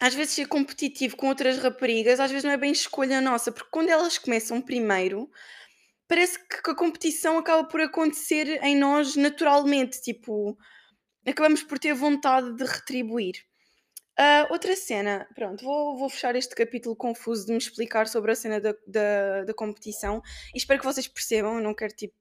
às 0.00 0.14
vezes 0.14 0.34
ser 0.34 0.48
competitivo 0.48 1.16
com 1.16 1.28
outras 1.28 1.58
raparigas, 1.58 2.18
às 2.18 2.30
vezes 2.30 2.44
não 2.44 2.52
é 2.52 2.56
bem 2.56 2.72
escolha 2.72 3.20
nossa, 3.20 3.52
porque 3.52 3.68
quando 3.70 3.90
elas 3.90 4.16
começam 4.16 4.60
primeiro, 4.60 5.30
parece 6.08 6.38
que 6.38 6.70
a 6.70 6.74
competição 6.74 7.38
acaba 7.38 7.68
por 7.68 7.80
acontecer 7.82 8.58
em 8.64 8.74
nós 8.76 9.14
naturalmente, 9.14 10.00
tipo, 10.00 10.56
acabamos 11.26 11.62
por 11.62 11.78
ter 11.78 11.92
vontade 11.92 12.56
de 12.56 12.64
retribuir. 12.64 13.34
Uh, 14.18 14.52
outra 14.52 14.74
cena, 14.74 15.26
pronto, 15.34 15.64
vou, 15.64 15.96
vou 15.96 16.08
fechar 16.10 16.34
este 16.34 16.54
capítulo 16.54 16.96
confuso 16.96 17.46
de 17.46 17.52
me 17.52 17.58
explicar 17.58 18.06
sobre 18.06 18.32
a 18.32 18.34
cena 18.34 18.60
da, 18.60 18.74
da, 18.86 19.44
da 19.44 19.54
competição 19.54 20.20
e 20.54 20.58
espero 20.58 20.80
que 20.80 20.86
vocês 20.86 21.08
percebam. 21.08 21.56
Eu 21.56 21.62
não 21.62 21.74
quero 21.74 21.94
tipo 21.94 22.14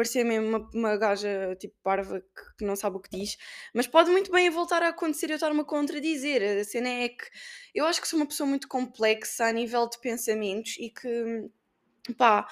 parecer 0.00 0.24
mesmo 0.24 0.48
uma, 0.48 0.70
uma 0.74 0.96
gaja 0.96 1.54
tipo 1.56 1.74
parva 1.82 2.20
que, 2.20 2.56
que, 2.58 2.64
não 2.64 2.74
sabe 2.74 2.96
o 2.96 3.00
que 3.00 3.10
diz, 3.10 3.36
mas 3.74 3.86
pode 3.86 4.10
muito 4.10 4.32
bem 4.32 4.48
voltar 4.48 4.82
a 4.82 4.88
acontecer 4.88 5.30
eu 5.30 5.34
estar-me 5.34 5.60
a 5.60 5.64
contradizer. 5.64 6.60
A 6.60 6.64
cena 6.64 6.88
é 6.88 7.10
que 7.10 7.24
eu 7.74 7.84
acho 7.84 8.00
que 8.00 8.08
sou 8.08 8.18
uma 8.18 8.26
pessoa 8.26 8.48
muito 8.48 8.66
complexa 8.66 9.44
a 9.44 9.52
nível 9.52 9.86
de 9.90 10.00
pensamentos 10.00 10.76
e 10.78 10.88
que, 10.88 11.50
pá, 12.16 12.48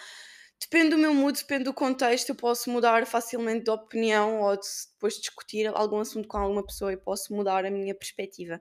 Depende 0.61 0.91
do 0.91 0.99
meu 0.99 1.15
mood, 1.15 1.39
depende 1.39 1.65
do 1.65 1.73
contexto, 1.73 2.31
eu 2.31 2.35
posso 2.35 2.69
mudar 2.69 3.07
facilmente 3.07 3.65
de 3.65 3.71
opinião 3.71 4.41
ou 4.41 4.57
de 4.57 4.67
depois 4.93 5.15
discutir 5.15 5.69
algum 5.69 6.01
assunto 6.01 6.27
com 6.27 6.37
alguma 6.37 6.67
pessoa 6.67 6.93
e 6.93 6.97
posso 6.97 7.33
mudar 7.33 7.65
a 7.65 7.71
minha 7.71 7.95
perspectiva. 7.95 8.61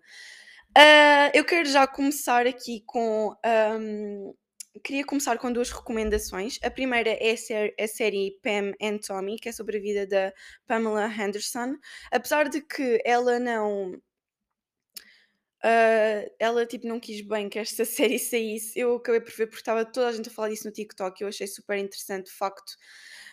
Ah, 0.77 1.31
eu 1.33 1.43
quero 1.43 1.67
já 1.67 1.87
começar 1.87 2.45
aqui 2.45 2.83
com. 2.85 3.35
ahm, 3.43 4.31
queria 4.79 5.05
começar 5.05 5.37
com 5.37 5.51
duas 5.51 5.71
recomendações. 5.71 6.59
A 6.63 6.69
primeira 6.71 7.09
é 7.11 7.31
a, 7.31 7.37
sé- 7.37 7.75
a 7.79 7.87
série 7.87 8.39
Pam 8.43 8.73
and 8.81 8.99
Tommy, 8.99 9.37
que 9.39 9.49
é 9.49 9.51
sobre 9.51 9.77
a 9.77 9.81
vida 9.81 10.07
da 10.07 10.33
Pamela 10.65 11.07
Henderson. 11.07 11.75
Apesar 12.11 12.49
de 12.49 12.61
que 12.61 13.01
ela 13.05 13.39
não. 13.39 13.99
ah, 15.63 16.25
ela 16.39 16.65
tipo 16.65 16.87
não 16.87 16.99
quis 16.99 17.21
bem 17.21 17.49
que 17.49 17.59
esta 17.59 17.85
série 17.85 18.19
saísse. 18.19 18.79
Eu 18.79 18.95
acabei 18.95 19.21
por 19.21 19.31
ver 19.31 19.47
porque 19.47 19.59
estava 19.61 19.85
toda 19.85 20.07
a 20.09 20.11
gente 20.11 20.29
a 20.29 20.31
falar 20.31 20.49
disso 20.49 20.65
no 20.67 20.73
TikTok. 20.73 21.21
Eu 21.21 21.27
achei 21.29 21.47
super 21.47 21.77
interessante 21.77 22.31
o 22.31 22.35
facto 22.37 22.73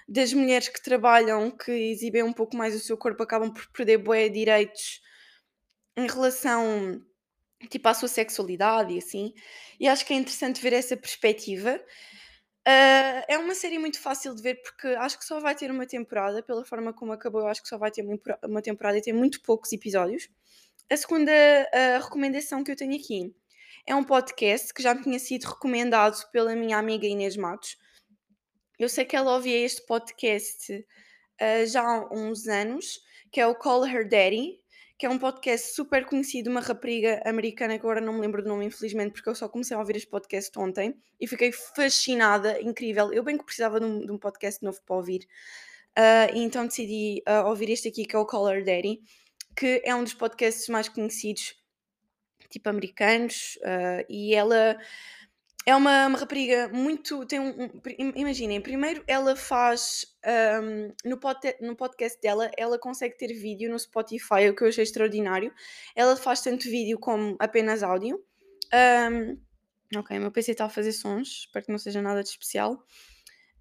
das 0.09 0.33
mulheres 0.33 0.69
que 0.69 0.83
trabalham, 0.83 1.51
que 1.51 1.73
exibem 1.73 2.23
um 2.23 2.33
pouco 2.33 2.57
mais 2.57 2.75
o 2.75 2.81
seu 2.81 2.97
corpo, 2.97 3.23
acabam 3.23 3.53
por 3.53 3.67
perder 3.73 3.99
bué 3.99 4.29
direitos 4.29 5.01
em 5.97 6.07
relação 6.09 7.03
tipo 7.71 7.89
à 7.89 7.95
sua 7.95 8.09
sexualidade 8.09 8.95
e 8.95 8.99
assim. 8.99 9.33
E 9.81 9.89
acho 9.89 10.05
que 10.07 10.13
é 10.13 10.17
interessante 10.17 10.61
ver 10.61 10.73
essa 10.73 10.97
perspectiva. 10.97 11.81
Ah, 12.67 13.25
é 13.29 13.39
uma 13.39 13.55
série 13.55 13.79
muito 13.79 14.01
fácil 14.01 14.35
de 14.35 14.43
ver 14.43 14.61
porque 14.63 14.89
acho 14.89 15.19
que 15.19 15.25
só 15.25 15.39
vai 15.41 15.55
ter 15.55 15.71
uma 15.71 15.87
temporada, 15.87 16.43
pela 16.43 16.65
forma 16.65 16.93
como 16.95 17.13
acabou, 17.13 17.43
eu 17.43 17.49
acho 17.49 17.63
que 17.63 17.69
só 17.69 17.77
vai 17.77 17.91
ter 17.91 18.05
uma 18.43 18.63
temporada 18.63 18.97
e 18.99 19.03
tem 19.03 19.13
muito 19.13 19.43
poucos 19.43 19.73
episódios. 19.73 20.29
A 20.91 20.97
segunda 20.97 21.33
ah, 21.73 21.99
recomendação 22.03 22.65
que 22.65 22.71
eu 22.71 22.77
tenho 22.77 22.95
aqui 22.97 23.35
é 23.87 23.95
um 23.95 24.05
podcast 24.05 24.73
que 24.73 24.83
já 24.83 24.95
me 24.95 25.03
tinha 25.03 25.19
sido 25.19 25.45
recomendado 25.45 26.17
pela 26.31 26.55
minha 26.57 26.79
amiga 26.79 27.07
Inês 27.07 27.37
Matos. 27.37 27.77
Eu 28.79 28.89
sei 28.89 29.05
que 29.05 29.17
ela 29.17 29.35
ouvia 29.35 29.59
este 29.59 29.85
podcast 29.87 30.87
ah, 31.41 31.67
já 31.67 31.83
há 31.83 32.09
uns 32.15 32.47
anos, 32.49 33.01
que 33.31 33.41
é 33.41 33.47
o 33.47 33.55
Call 33.55 33.87
Her 33.87 34.09
Daddy, 34.09 34.64
que 34.97 35.07
é 35.07 35.11
um 35.11 35.19
podcast 35.19 35.75
super 35.75 36.07
conhecido, 36.07 36.51
uma 36.51 36.61
rapariga 36.61 37.21
americana 37.25 37.79
que 37.79 37.85
agora 37.85 38.01
não 38.01 38.13
me 38.13 38.21
lembro 38.21 38.43
do 38.43 38.49
nome, 38.49 38.67
infelizmente, 38.67 39.13
porque 39.13 39.29
eu 39.29 39.35
só 39.35 39.49
comecei 39.49 39.77
a 39.77 39.81
ouvir 39.81 39.97
este 39.97 40.09
podcast 40.09 40.57
ontem 40.59 40.95
e 41.21 41.27
fiquei 41.27 41.51
fascinada, 41.51 42.61
incrível. 42.61 43.13
Eu 43.13 43.25
bem 43.25 43.37
que 43.37 43.45
precisava 43.45 43.81
de 43.81 43.87
um, 43.87 44.07
de 44.07 44.13
um 44.13 44.19
podcast 44.19 44.63
novo 44.63 44.81
para 44.87 44.97
ouvir, 44.97 45.27
e 46.33 46.41
então 46.41 46.67
decidi 46.67 47.23
ah, 47.27 47.49
ouvir 47.49 47.71
este 47.71 47.89
aqui, 47.89 48.05
que 48.05 48.15
é 48.15 48.19
o 48.19 48.27
Her 48.27 48.65
Daddy, 48.65 49.01
que 49.57 49.83
é 49.85 49.95
um 49.95 50.05
dos 50.05 50.15
podcasts 50.15 50.69
mais 50.69 50.89
conhecidos, 50.89 51.57
tipo 52.49 52.69
americanos, 52.69 53.59
ah, 53.65 54.05
e 54.09 54.35
ela 54.35 54.79
é 55.67 55.75
uma, 55.75 56.07
uma 56.07 56.19
rapariga 56.19 56.69
muito. 56.69 57.25
Tem 57.27 57.41
um, 57.41 57.65
um- 57.65 58.13
imaginem, 58.17 58.61
primeiro 58.61 59.03
ela 59.07 59.35
faz. 59.37 60.07
ahm, 60.25 60.93
no, 61.05 61.19
pod- 61.19 61.57
no 61.61 61.75
podcast 61.77 62.21
dela, 62.21 62.51
ela 62.57 62.79
consegue 62.79 63.17
ter 63.17 63.29
vídeo 63.35 63.71
no 63.71 63.79
Spotify, 63.79 64.49
o 64.51 64.55
que 64.57 64.63
eu 64.65 64.69
achei 64.69 64.85
extraordinário. 64.85 65.53
Ela 65.97 66.17
faz 66.17 66.41
tanto 66.43 66.65
vídeo 66.65 66.99
como 66.99 67.37
apenas 67.39 67.83
áudio. 67.83 68.23
Ahm, 68.73 69.39
ok, 69.97 70.19
meu 70.19 70.31
PC 70.33 70.53
está 70.53 70.65
a 70.67 70.69
fazer 70.69 70.93
sons, 70.93 71.29
espero 71.47 71.65
que 71.67 71.73
não 71.73 71.79
seja 71.79 72.03
nada 72.03 72.23
de 72.23 72.29
especial. 72.29 72.85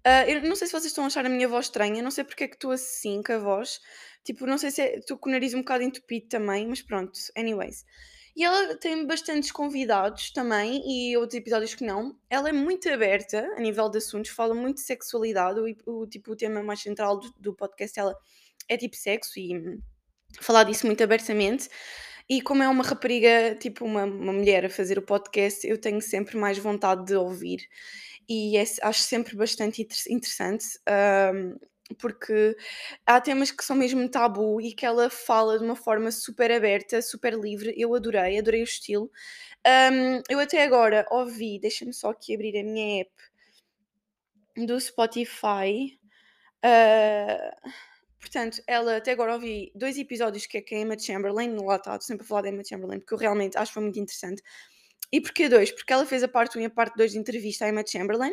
Ah, 0.06 0.28
eu 0.28 0.42
não 0.42 0.54
sei 0.56 0.66
se 0.66 0.72
vocês 0.72 0.86
estão 0.92 1.04
a 1.04 1.06
achar 1.06 1.24
a 1.24 1.28
minha 1.30 1.48
voz 1.48 1.66
estranha, 1.66 2.02
não 2.02 2.10
sei 2.10 2.24
porque 2.24 2.44
é 2.44 2.48
que 2.48 2.56
estou 2.56 2.72
assim 2.72 3.22
com 3.22 3.32
a 3.32 3.38
voz. 3.38 3.80
Tipo, 4.22 4.44
não 4.46 4.58
sei 4.58 4.70
se 4.70 4.82
é- 4.82 4.98
estou 4.98 5.16
com 5.16 5.28
o 5.30 5.32
nariz 5.32 5.54
um 5.54 5.60
bocado 5.60 5.82
entupido 5.84 6.28
também, 6.28 6.66
mas 6.66 6.82
pronto, 6.82 7.12
anyways. 7.36 7.84
E 8.36 8.42
ela 8.42 8.76
tem 8.76 9.06
bastantes 9.06 9.52
convidados 9.52 10.30
também 10.32 10.82
e 10.86 11.16
outros 11.16 11.38
episódios 11.38 11.74
que 11.74 11.84
não. 11.84 12.18
Ela 12.28 12.48
é 12.48 12.52
muito 12.52 12.88
aberta 12.88 13.46
a 13.56 13.60
nível 13.60 13.88
de 13.88 13.98
assuntos, 13.98 14.30
fala 14.32 14.54
muito 14.54 14.76
de 14.78 14.82
sexualidade. 14.82 15.60
O, 15.60 16.00
o, 16.02 16.06
tipo, 16.06 16.32
o 16.32 16.36
tema 16.36 16.62
mais 16.62 16.80
central 16.80 17.20
do, 17.20 17.32
do 17.38 17.54
podcast 17.54 17.94
dela 17.94 18.16
é 18.68 18.76
tipo 18.76 18.96
sexo 18.96 19.38
e 19.38 19.56
hum, 19.56 19.80
falar 20.40 20.64
disso 20.64 20.86
muito 20.86 21.02
abertamente. 21.04 21.68
E 22.28 22.40
como 22.42 22.62
é 22.62 22.68
uma 22.68 22.82
rapariga, 22.82 23.54
tipo 23.56 23.84
uma, 23.84 24.04
uma 24.04 24.32
mulher 24.32 24.64
a 24.64 24.70
fazer 24.70 24.98
o 24.98 25.02
podcast, 25.02 25.66
eu 25.66 25.78
tenho 25.78 26.00
sempre 26.00 26.36
mais 26.36 26.58
vontade 26.58 27.04
de 27.04 27.14
ouvir 27.16 27.68
e 28.28 28.56
é- 28.56 28.64
acho 28.82 29.00
sempre 29.00 29.36
bastante 29.36 29.82
inter- 29.82 29.98
interessante. 30.12 30.64
ahm, 30.86 31.56
porque 31.98 32.56
há 33.06 33.20
temas 33.20 33.50
que 33.50 33.64
são 33.64 33.76
mesmo 33.76 34.08
tabu 34.08 34.60
e 34.60 34.72
que 34.72 34.86
ela 34.86 35.10
fala 35.10 35.58
de 35.58 35.64
uma 35.64 35.76
forma 35.76 36.10
super 36.10 36.50
aberta, 36.50 37.02
super 37.02 37.34
livre. 37.34 37.74
Eu 37.76 37.94
adorei, 37.94 38.38
adorei 38.38 38.62
o 38.62 38.64
estilo. 38.64 39.10
Ahm, 39.66 40.22
eu 40.28 40.38
até 40.38 40.62
agora 40.64 41.06
ouvi, 41.10 41.58
deixa-me 41.58 41.92
só 41.92 42.10
aqui 42.10 42.34
abrir 42.34 42.58
a 42.58 42.64
minha 42.64 43.02
app 43.02 43.12
do 44.56 44.78
Spotify. 44.80 45.98
Ah, 46.62 47.56
portanto, 48.20 48.62
ela 48.66 48.96
até 48.96 49.12
agora 49.12 49.34
ouvi 49.34 49.70
dois 49.74 49.98
episódios 49.98 50.46
que 50.46 50.58
é 50.58 50.62
com 50.62 50.74
a 50.74 50.78
Emma 50.78 50.98
Chamberlain, 50.98 51.56
lá 51.56 51.76
está, 51.76 52.00
sempre 52.00 52.24
a 52.24 52.28
falar 52.28 52.42
da 52.42 52.48
Emma 52.48 52.62
Chamberlain, 52.64 53.00
porque 53.00 53.14
eu 53.14 53.18
realmente 53.18 53.58
acho 53.58 53.70
que 53.70 53.74
foi 53.74 53.82
muito 53.82 53.98
interessante. 54.00 54.42
E 55.12 55.20
porquê 55.20 55.48
dois? 55.48 55.70
Porque 55.70 55.92
ela 55.92 56.06
fez 56.06 56.22
a 56.22 56.28
parte 56.28 56.58
1 56.58 56.62
e 56.62 56.64
a 56.66 56.70
parte 56.70 56.96
2 56.96 57.12
de 57.12 57.18
entrevista 57.18 57.64
à 57.66 57.68
Emma 57.68 57.84
Chamberlain. 57.86 58.32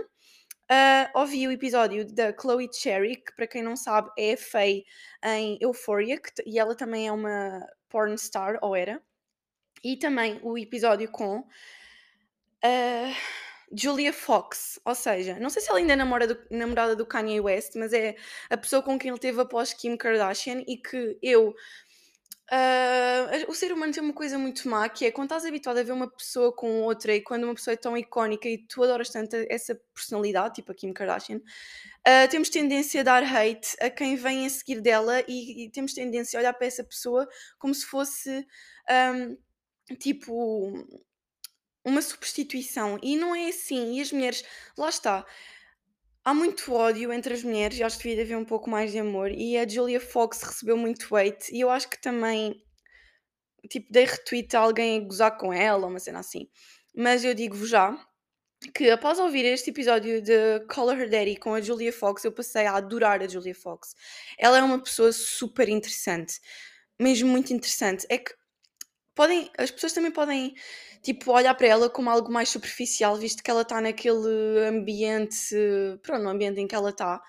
Ah, 0.74 1.12
ouvi 1.16 1.46
o 1.48 1.52
episódio 1.52 2.06
da 2.14 2.32
Chloe 2.34 2.70
Cherry, 2.72 3.18
que 3.18 3.34
para 3.36 3.46
quem 3.48 3.62
não 3.62 3.76
sabe 3.76 4.10
é 4.18 4.34
a 4.34 4.38
Faye 4.38 4.86
em 5.22 5.58
Euphoria, 5.60 6.18
que 6.18 6.32
e 6.46 6.58
ela 6.58 6.74
também 6.76 7.08
é 7.08 7.12
uma 7.12 7.68
porn 7.90 8.18
star, 8.18 8.58
ou 8.62 8.74
era. 8.74 9.02
E 9.84 9.98
também 9.98 10.40
o 10.44 10.58
episódio 10.58 11.12
com 11.12 11.44
a 12.64 13.14
Julia 13.74 14.14
Fox, 14.14 14.80
ou 14.86 14.94
seja, 14.96 15.40
não 15.40 15.50
sei 15.50 15.62
se 15.62 15.70
ela 15.70 15.80
ainda 15.80 15.94
é 15.94 15.96
namora 15.96 16.28
do- 16.28 16.40
namorada 16.50 16.96
do 16.96 17.06
Kanye 17.06 17.40
West, 17.42 17.76
mas 17.76 17.92
é 17.94 18.16
a 18.50 18.58
pessoa 18.58 18.82
com 18.82 18.98
quem 19.00 19.10
ele 19.10 19.20
teve 19.20 19.42
após 19.42 19.74
Kim 19.74 19.98
Kardashian 19.98 20.64
e 20.68 20.78
que 20.78 21.18
eu 21.22 21.54
ah, 22.52 23.30
o 23.48 23.54
ser 23.54 23.72
humano 23.72 23.94
tem 23.94 24.04
uma 24.04 24.14
coisa 24.14 24.38
muito 24.38 24.68
má 24.68 24.90
que 24.90 25.06
é 25.06 25.12
quando 25.12 25.28
estás 25.28 25.46
habituado 25.46 25.78
a 25.78 25.84
ver 25.84 25.94
uma 25.94 26.10
pessoa 26.10 26.54
com 26.54 26.82
outra 26.82 27.16
e 27.16 27.22
quando 27.22 27.46
uma 27.46 27.56
pessoa 27.56 27.74
é 27.74 27.78
tão 27.78 27.98
icónica 27.98 28.50
e 28.50 28.58
tu 28.58 28.84
adoras 28.84 29.10
tanto 29.10 29.38
essa 29.50 29.74
personalidade, 29.94 30.56
tipo 30.56 30.72
a 30.72 30.76
Kim 30.76 30.92
Kardashian, 30.92 31.40
ah, 32.06 32.28
temos 32.28 32.50
tendência 32.50 33.02
a 33.02 33.04
dar 33.04 33.24
hate 33.24 33.76
a 33.80 33.90
quem 33.90 34.16
vem 34.18 34.46
a 34.46 34.50
seguir 34.50 34.82
dela 34.82 35.24
e, 35.28 35.66
e 35.66 35.70
temos 35.72 35.94
tendência 35.94 36.38
a 36.38 36.42
olhar 36.42 36.54
para 36.54 36.68
essa 36.68 36.84
pessoa 36.84 37.28
como 37.58 37.74
se 37.74 37.86
fosse 37.86 38.46
ahm, 38.90 39.38
tipo 39.98 40.74
uma 41.86 42.02
substituição 42.02 43.00
e 43.02 43.16
não 43.16 43.34
é 43.36 43.48
assim. 43.48 43.98
E 43.98 44.02
as 44.02 44.12
mulheres, 44.12 44.44
lá 44.78 44.90
está, 44.90 45.26
há 46.24 46.34
muito 46.34 46.74
ódio 46.74 47.12
entre 47.12 47.34
as 47.34 47.44
mulheres 47.44 47.78
e 47.78 47.84
acho 47.84 47.98
que 47.98 48.10
devia 48.10 48.24
haver 48.24 48.38
um 48.38 48.46
pouco 48.46 48.70
mais 48.70 48.92
de 48.92 49.00
amor. 49.00 49.32
E 49.32 49.58
a 49.58 49.68
Julia 49.68 50.00
Fox 50.00 50.42
recebeu 50.42 50.78
muito 50.78 51.16
hate 51.16 51.54
e 51.54 51.62
eu 51.62 51.70
acho 51.70 51.90
que 51.90 52.02
também 52.02 52.62
tipo, 53.70 53.88
dei 53.92 54.06
retweet 54.06 54.56
a 54.56 54.60
alguém 54.60 54.98
a 54.98 55.02
gozar 55.02 55.38
com 55.38 55.54
ela, 55.54 55.88
uma 55.88 56.00
cena 56.00 56.20
assim. 56.20 56.48
Mas 56.96 57.24
eu 57.24 57.34
digo-vos 57.34 57.70
já 57.70 57.98
que 58.76 58.90
após 58.92 59.18
ouvir 59.18 59.44
este 59.44 59.72
episódio 59.72 60.22
de 60.22 60.60
Call 60.68 60.92
Her 60.92 61.10
Daddy 61.10 61.36
com 61.38 61.54
a 61.54 61.62
Julia 61.62 61.92
Fox, 61.92 62.24
eu 62.24 62.32
passei 62.32 62.68
a 62.68 62.76
adorar 62.76 63.22
a 63.22 63.28
Julia 63.28 63.56
Fox. 63.56 63.96
Ela 64.38 64.60
é 64.60 64.62
uma 64.62 64.80
pessoa 64.82 65.12
super 65.12 65.68
interessante, 65.68 66.40
mesmo 67.00 67.28
muito 67.30 67.52
interessante. 67.52 68.06
É 68.08 68.20
que 68.20 68.34
podem, 69.22 69.52
as 69.58 69.70
pessoas 69.72 69.94
também 69.94 70.12
podem 70.12 70.56
tipo 71.04 71.32
olhar 71.32 71.54
para 71.56 71.68
ela 71.68 71.90
como 71.90 72.10
algo 72.10 72.32
mais 72.32 72.50
superficial, 72.50 73.16
visto 73.18 73.44
que 73.44 73.52
ela 73.52 73.62
está 73.62 73.80
naquele 73.82 74.60
ambiente, 74.68 75.56
pronto, 76.02 76.24
no 76.24 76.30
ambiente 76.30 76.60
em 76.60 76.68
que 76.68 76.76
ela 76.76 76.90
está. 76.90 77.22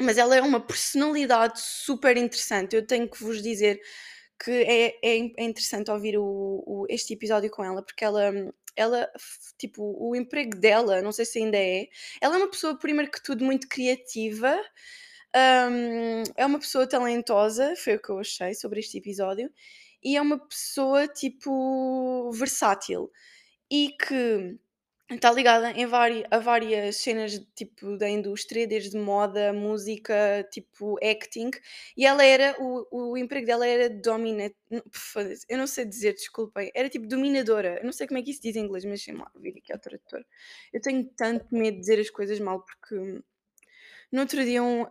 Mas 0.00 0.16
ela 0.18 0.36
é 0.36 0.40
uma 0.40 0.60
personalidade 0.60 1.60
super 1.60 2.16
interessante. 2.16 2.76
Eu 2.76 2.86
tenho 2.86 3.08
que 3.10 3.22
vos 3.22 3.42
dizer 3.42 3.80
que 4.42 4.50
é, 4.50 4.86
é, 5.02 5.18
é 5.38 5.44
interessante 5.44 5.90
ouvir 5.90 6.18
o, 6.18 6.24
o- 6.66 6.86
este 6.88 7.14
episódio 7.14 7.50
com 7.50 7.64
ela, 7.64 7.82
porque 7.84 8.04
ela, 8.04 8.32
ela, 8.76 9.10
tipo, 9.58 9.82
o 9.98 10.14
emprego 10.16 10.56
dela, 10.58 11.02
não 11.02 11.12
sei 11.12 11.24
se 11.24 11.38
ainda 11.40 11.58
é, 11.58 11.88
ela 12.20 12.36
é 12.36 12.38
uma 12.38 12.50
pessoa, 12.50 12.78
primeiro 12.78 13.10
que 13.10 13.22
tudo, 13.22 13.44
muito 13.44 13.68
criativa, 13.68 14.56
hum, 15.70 16.22
é 16.36 16.46
uma 16.46 16.58
pessoa 16.58 16.86
talentosa, 16.88 17.74
foi 17.76 17.96
o 17.96 18.02
que 18.02 18.10
eu 18.10 18.18
achei 18.18 18.54
sobre 18.54 18.80
este 18.80 18.98
episódio, 18.98 19.50
e 20.02 20.16
é 20.16 20.22
uma 20.22 20.38
pessoa, 20.38 21.08
tipo, 21.08 22.30
versátil, 22.32 23.10
e 23.70 23.90
que 23.92 24.58
Está 25.10 25.32
ligada 25.32 25.70
em 25.72 25.84
a 26.30 26.38
várias 26.38 26.96
cenas, 26.98 27.40
tipo, 27.56 27.96
da 27.96 28.08
indústria, 28.10 28.66
desde 28.66 28.98
moda, 28.98 29.54
música, 29.54 30.46
tipo, 30.52 30.98
acting, 31.02 31.50
e 31.96 32.04
ela 32.04 32.22
era 32.24 32.54
o 32.60 32.86
o 33.12 33.16
emprego 33.16 33.46
dela 33.46 33.66
era 33.66 33.88
domina 33.88 34.50
n 34.70 34.82
foda-se, 34.92 35.46
eu 35.48 35.56
não 35.56 35.66
sei 35.66 35.86
dizer, 35.86 36.12
desculpem, 36.12 36.70
era 36.74 36.90
tipo 36.90 37.06
dominadora, 37.06 37.78
eu 37.80 37.84
não 37.86 37.92
sei 37.92 38.06
como 38.06 38.18
é 38.18 38.22
que 38.22 38.30
isso 38.32 38.42
diz 38.42 38.54
em 38.56 38.60
inglês, 38.64 38.84
mas 38.84 38.92
deixem-me 39.00 39.20
lá 39.20 39.30
vir 39.36 39.56
aqui 39.58 39.72
ao 39.72 39.78
tradutor. 39.78 40.22
Eu 40.74 40.80
tenho 40.82 41.04
tanto 41.16 41.46
medo 41.54 41.74
de 41.76 41.80
dizer 41.80 41.98
as 42.00 42.10
coisas 42.10 42.38
mal, 42.40 42.62
porque 42.62 43.22
no 44.12 44.20
outro 44.20 44.44
dia 44.44 44.62
um 44.62 44.86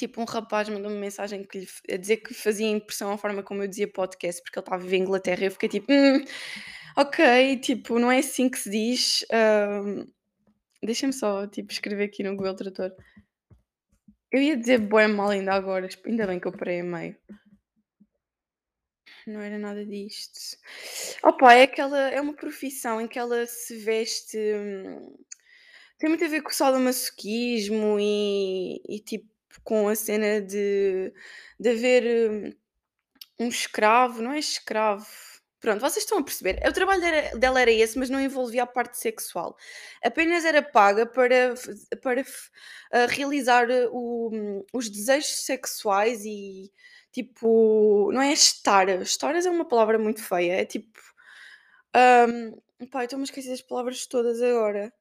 tipo, 0.00 0.20
um 0.20 0.24
rapaz 0.24 0.68
mandou-me 0.68 0.94
uma 0.96 1.00
mensagem 1.00 1.44
que 1.44 1.60
lhe 1.60 1.68
a 1.92 1.96
dizer 1.96 2.18
que 2.18 2.34
fazia 2.34 2.68
impressão 2.68 3.12
a 3.12 3.18
forma 3.18 3.42
como 3.42 3.62
eu 3.62 3.68
dizia 3.68 3.90
podcast, 3.92 4.42
porque 4.42 4.58
ele 4.58 4.62
estava 4.62 4.76
a 4.80 4.84
viver 4.84 4.96
em 4.98 5.02
Inglaterra, 5.02 5.44
eu 5.44 5.50
fiquei 5.52 5.68
tipo: 5.68 5.92
"Hum, 5.92 6.24
ok, 6.96 7.58
tipo, 7.60 7.98
não 7.98 8.10
é 8.10 8.18
assim 8.18 8.48
que 8.48 8.58
se 8.58 8.70
diz", 8.70 9.24
hã 9.32 10.04
Deixa-me 10.82 11.12
só, 11.12 11.46
tipo, 11.46 11.70
escrever 11.72 12.04
aqui 12.04 12.22
no 12.22 12.34
Google 12.36 12.54
Trator. 12.56 12.92
Eu 14.32 14.40
ia 14.40 14.56
dizer 14.56 14.78
bué 14.78 15.06
mal 15.06 15.30
ainda 15.30 15.52
agora, 15.52 15.88
ainda 16.06 16.26
bem 16.26 16.40
que 16.40 16.48
eu 16.48 16.52
parei 16.52 16.80
a 16.80 16.84
meio. 16.84 17.16
Não 19.26 19.40
era 19.40 19.58
nada 19.58 19.84
disto. 19.84 20.56
Opa, 21.22 21.54
é 21.54 21.64
aquela 21.64 22.08
é 22.10 22.20
uma 22.20 22.34
profissão 22.34 23.00
em 23.00 23.08
que 23.08 23.18
ela 23.18 23.46
se 23.46 23.76
veste, 23.76 24.38
hum, 24.38 25.16
tem 25.98 26.08
muito 26.08 26.24
a 26.24 26.28
ver 26.28 26.42
com 26.42 26.50
o 26.50 26.54
sadomasoquismo 26.54 27.98
e 28.00 28.80
e 28.88 29.00
tipo 29.00 29.29
com 29.64 29.88
a 29.88 29.94
cena 29.96 30.40
de 30.40 31.12
de 31.58 31.68
haver 31.70 32.30
hum, 32.30 32.52
um 33.40 33.48
escravo, 33.48 34.22
não 34.22 34.32
é 34.32 34.38
escravo, 34.38 35.06
pronto, 35.60 35.80
vocês 35.80 36.04
estão 36.04 36.18
a 36.18 36.24
perceber. 36.24 36.60
O 36.68 36.72
trabalho 36.72 37.02
dela 37.38 37.60
era 37.60 37.70
esse, 37.70 37.98
mas 37.98 38.10
não 38.10 38.20
envolvia 38.20 38.64
a 38.64 38.66
parte 38.66 38.98
sexual. 38.98 39.56
Apenas 40.04 40.44
era 40.44 40.62
paga 40.62 41.06
para 41.06 41.54
para 42.02 42.24
realizar 43.08 43.66
o 43.92 44.64
os 44.72 44.88
desejos 44.90 45.44
sexuais 45.44 46.24
e 46.24 46.70
tipo, 47.12 48.10
não 48.12 48.22
é 48.22 48.32
estar, 48.32 48.88
estares 49.02 49.46
é 49.46 49.50
uma 49.50 49.66
palavra 49.66 49.98
muito 49.98 50.22
feia, 50.22 50.60
é 50.62 50.64
tipo, 50.64 50.98
epá, 52.80 53.00
eu 53.00 53.04
estou-me 53.04 53.22
a 53.22 53.24
esquecer 53.24 53.50
das 53.50 53.62
palavras 53.62 54.06
todas 54.06 54.40
agora. 54.42 54.92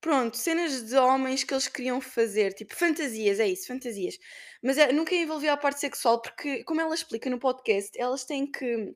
Pronto, 0.00 0.36
cenas 0.36 0.86
de 0.88 0.96
homens 0.96 1.44
que 1.44 1.52
eles 1.52 1.68
queriam 1.68 2.00
fazer, 2.00 2.54
tipo 2.54 2.74
fantasias, 2.74 3.38
é 3.38 3.46
isso, 3.46 3.66
fantasias. 3.66 4.18
Mas 4.62 4.78
é 4.78 4.92
nunca 4.92 5.14
envolvia 5.14 5.52
a 5.52 5.56
parte 5.58 5.80
sexual, 5.80 6.22
porque 6.22 6.64
como 6.64 6.80
ela 6.80 6.94
explica 6.94 7.28
no 7.28 7.38
podcast, 7.38 7.90
elas 8.00 8.24
têm 8.24 8.50
que 8.50 8.94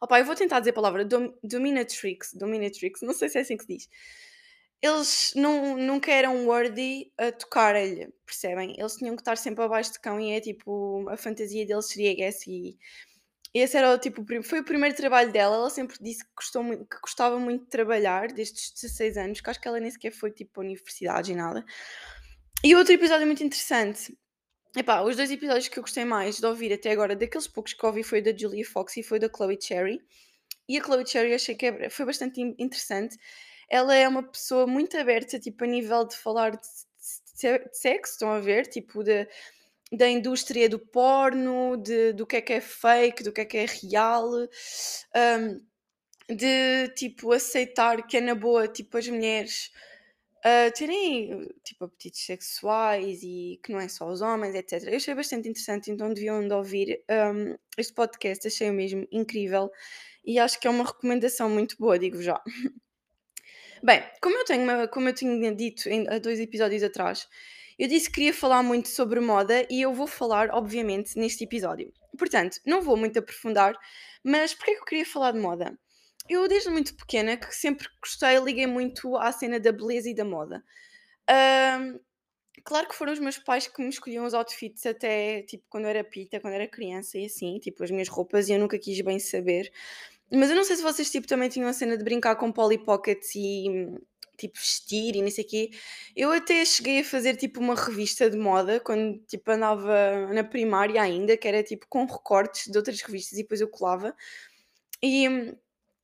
opá, 0.00 0.18
eu 0.20 0.24
vou 0.24 0.34
tentar 0.34 0.60
dizer 0.60 0.70
a 0.70 0.74
palavra 0.74 1.04
dom 1.04 1.32
dominatrix, 1.42 2.34
dominatrix, 2.34 3.02
não 3.02 3.12
sei 3.14 3.28
se 3.28 3.38
é 3.38 3.40
assim 3.42 3.56
que 3.56 3.64
se 3.64 3.74
diz. 3.76 3.88
Eles 4.82 5.32
não 5.36 5.76
nunca 5.76 6.10
eram 6.10 6.46
worthy 6.46 7.12
a 7.18 7.30
tocarem-lhe, 7.32 8.08
percebem? 8.24 8.74
Eles 8.78 8.96
tinham 8.96 9.14
que 9.14 9.22
estar 9.22 9.36
sempre 9.36 9.62
abaixo 9.64 9.92
de 9.92 10.00
cão 10.00 10.18
e 10.20 10.32
é 10.32 10.40
tipo, 10.40 11.06
a 11.10 11.16
fantasia 11.18 11.66
deles 11.66 11.86
seria 11.88 12.26
essa 12.26 12.44
e 12.50 12.78
esse 13.58 13.76
era 13.76 13.98
tipo, 13.98 14.24
foi 14.44 14.60
o 14.60 14.64
primeiro 14.64 14.94
trabalho 14.96 15.32
dela, 15.32 15.56
ela 15.56 15.70
sempre 15.70 15.96
disse 16.00 16.24
que 16.24 16.30
gostou 16.36 16.62
mui 16.62 16.76
que 16.78 17.00
gostava 17.02 17.38
muito 17.38 17.64
de 17.64 17.70
trabalhar 17.70 18.28
desde 18.32 18.60
os 18.60 18.70
16 18.80 19.16
anos, 19.16 19.40
que 19.40 19.50
acho 19.50 19.60
que 19.60 19.66
ela 19.66 19.80
nem 19.80 19.90
sequer 19.90 20.12
foi 20.12 20.30
tipo 20.30 20.60
a 20.60 20.64
universidades 20.64 21.30
e 21.30 21.34
nada. 21.34 21.64
E 22.62 22.74
outro 22.76 22.94
episódio 22.94 23.26
muito 23.26 23.42
interessante, 23.42 24.16
epá, 24.76 25.02
os 25.02 25.16
2 25.16 25.30
episódios 25.32 25.68
que 25.68 25.78
eu 25.78 25.82
gostei 25.82 26.04
mais 26.04 26.38
de 26.38 26.46
ouvir 26.46 26.72
até 26.72 26.92
agora, 26.92 27.16
daqueles 27.16 27.48
poucos 27.48 27.72
que 27.72 27.84
ouvi, 27.84 28.02
foi 28.02 28.22
da 28.22 28.36
Julia 28.36 28.64
Fox 28.64 28.96
e 28.96 29.02
foi 29.02 29.18
da 29.18 29.28
Chloe 29.28 29.58
Cherry. 29.60 30.00
E 30.68 30.78
a 30.78 30.84
Chloe 30.84 31.06
Cherry 31.06 31.34
achei 31.34 31.56
que 31.56 31.66
é 31.66 31.90
foi 31.90 32.06
bastante 32.06 32.40
in 32.40 32.54
interessante. 32.58 33.16
Ela 33.68 33.94
é 33.94 34.06
uma 34.06 34.22
pessoa 34.22 34.66
muito 34.66 34.96
aberta, 34.96 35.38
tipo, 35.40 35.64
a 35.64 35.66
nível 35.66 36.06
de 36.06 36.16
falar 36.16 36.50
de 36.50 36.66
se 36.96 37.58
de 37.58 37.78
sexo, 37.78 38.12
estão 38.12 38.30
a 38.30 38.38
ver? 38.38 38.66
Tipo, 38.66 39.02
da 39.02 39.26
da 39.92 40.08
indústria 40.08 40.68
do 40.68 40.78
porno, 40.78 41.76
de 41.76 42.12
do 42.12 42.26
que 42.26 42.36
é 42.36 42.40
que 42.42 42.52
é 42.54 42.60
fake, 42.60 43.22
do 43.24 43.32
que 43.32 43.40
é 43.42 43.44
que 43.44 43.58
é 43.58 43.66
real, 43.66 44.28
hum, 44.30 45.60
de, 46.28 46.88
tipo, 46.94 47.32
aceitar 47.32 48.06
que 48.06 48.16
é 48.18 48.20
na 48.20 48.34
boa, 48.34 48.68
tipo, 48.68 48.96
as 48.98 49.08
mulheres, 49.08 49.70
ah, 50.44 50.70
terem, 50.72 51.48
tipo, 51.64 51.84
apetites 51.84 52.24
sexuais 52.24 53.20
e 53.22 53.60
que 53.62 53.72
não 53.72 53.80
é 53.80 53.88
só 53.88 54.08
os 54.08 54.22
homens, 54.22 54.54
etcétera. 54.54 54.92
Eu 54.92 54.96
achei 54.96 55.14
bastante 55.14 55.48
interessante, 55.48 55.90
então 55.90 56.12
deviam 56.14 56.46
de 56.46 56.54
ouvir, 56.54 57.02
hum, 57.34 57.56
este 57.76 57.92
podcast, 57.92 58.46
achei-o 58.46 58.72
mesmo 58.72 59.06
incrível 59.12 59.70
e 60.24 60.38
acho 60.38 60.60
que 60.60 60.66
é 60.66 60.70
uma 60.70 60.84
recomendação 60.84 61.50
muito 61.50 61.76
boa, 61.78 61.98
digo 61.98 62.22
já. 62.22 62.40
Bem, 63.82 64.02
como 64.20 64.36
eu 64.36 64.44
tenho 64.44 64.88
como 64.90 65.08
eu 65.08 65.14
tinha 65.14 65.54
dito 65.54 65.88
em 65.88 66.06
há 66.08 66.18
2 66.18 66.38
episódios 66.40 66.82
atrás, 66.82 67.26
eu 67.80 67.88
disse 67.88 68.08
que 68.08 68.16
queria 68.16 68.34
falar 68.34 68.62
muito 68.62 68.88
sobre 68.88 69.20
moda 69.20 69.66
e 69.70 69.80
eu 69.80 69.94
vou 69.94 70.06
falar, 70.06 70.50
obviamente, 70.50 71.18
neste 71.18 71.44
episódio. 71.44 71.90
Portanto, 72.18 72.58
não 72.66 72.82
vou 72.82 72.94
muito 72.94 73.18
aprofundar, 73.18 73.74
mas 74.22 74.52
porquê 74.52 74.74
que 74.74 74.80
eu 74.80 74.84
queria 74.84 75.06
falar 75.06 75.32
de 75.32 75.38
moda? 75.38 75.78
Eu 76.28 76.46
desde 76.46 76.68
muito 76.68 76.94
pequena 76.94 77.38
que 77.38 77.56
sempre 77.56 77.88
gostei, 77.98 78.38
liguei 78.38 78.66
muito 78.66 79.16
à 79.16 79.32
cena 79.32 79.58
da 79.58 79.72
beleza 79.72 80.10
e 80.10 80.14
da 80.14 80.26
moda. 80.26 80.62
Hã, 81.26 81.98
claro 82.62 82.86
que 82.86 82.94
foram 82.94 83.14
os 83.14 83.18
meus 83.18 83.38
pais 83.38 83.66
que 83.66 83.82
me 83.82 83.88
escolhiam 83.88 84.26
os 84.26 84.34
outfits 84.34 84.84
até, 84.84 85.42
tipo, 85.44 85.64
quando 85.70 85.84
eu 85.84 85.90
era 85.90 86.04
pita, 86.04 86.38
quando 86.38 86.52
era 86.52 86.68
criança 86.68 87.16
e 87.18 87.24
assim, 87.24 87.58
tipo, 87.60 87.82
as 87.82 87.90
minhas 87.90 88.08
roupas 88.08 88.50
e 88.50 88.52
eu 88.52 88.58
nunca 88.58 88.78
quis 88.78 89.00
bem 89.00 89.18
saber. 89.18 89.72
Mas 90.30 90.50
eu 90.50 90.56
não 90.56 90.64
sei 90.64 90.76
se 90.76 90.82
vocês, 90.82 91.10
tipo, 91.10 91.26
também 91.26 91.48
tinham 91.48 91.68
a 91.68 91.72
cena 91.72 91.96
de 91.96 92.04
brincar 92.04 92.36
com 92.36 92.52
Polly 92.52 92.76
Pockets 92.76 93.34
e, 93.34 93.88
tipo, 94.40 94.58
vestir 94.58 95.16
e 95.16 95.22
não 95.22 95.30
sei 95.30 95.44
quê. 95.44 95.70
Eu 96.16 96.30
até 96.32 96.64
cheguei 96.64 97.00
a 97.00 97.04
fazer, 97.04 97.36
tipo, 97.36 97.60
uma 97.60 97.74
revista 97.74 98.28
de 98.30 98.36
moda 98.38 98.80
quando, 98.80 99.18
tipo, 99.26 99.50
andava 99.50 100.32
na 100.32 100.44
primária 100.44 101.00
ainda, 101.02 101.36
que 101.36 101.46
era, 101.48 101.62
tipo, 101.62 101.86
com 101.88 102.04
recortes 102.06 102.70
de 102.70 102.76
outras 102.78 103.00
revistas 103.02 103.38
e 103.38 103.42
depois 103.42 103.60
eu 103.60 103.68
colava. 103.68 104.14
E 105.02 105.28
hum, 105.28 105.56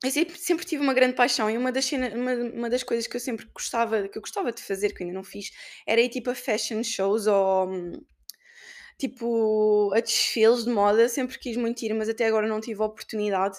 eu 0.03 0.11
sempre 0.11 0.37
sempre 0.39 0.65
tive 0.65 0.83
uma 0.83 0.93
grande 0.93 1.15
paixão 1.15 1.49
e 1.49 1.57
uma 1.57 1.71
das 1.71 1.91
uma 1.91 2.33
uma 2.33 2.69
das 2.69 2.83
coisas 2.83 3.07
que 3.07 3.15
eu 3.15 3.19
sempre 3.21 3.45
gostava 3.53 4.07
que 4.07 4.17
eu 4.17 4.21
gostava 4.21 4.51
de 4.51 4.61
fazer, 4.63 4.93
que 4.93 5.03
ainda 5.03 5.15
não 5.15 5.23
fiz, 5.23 5.51
era 5.87 6.01
ir, 6.01 6.09
tipo, 6.09 6.29
a 6.29 6.35
fashion 6.35 6.83
shows 6.83 7.27
ou, 7.27 7.67
hum, 7.69 7.93
tipo, 8.97 9.91
a 9.93 9.99
desfiles 9.99 10.63
de 10.65 10.71
moda, 10.71 11.07
sempre 11.09 11.37
quis 11.39 11.57
muito 11.57 11.81
ir, 11.83 11.93
mas 11.93 12.09
até 12.09 12.25
agora 12.27 12.47
não 12.47 12.59
tive 12.61 12.81
a 12.81 12.85
oportunidade. 12.85 13.57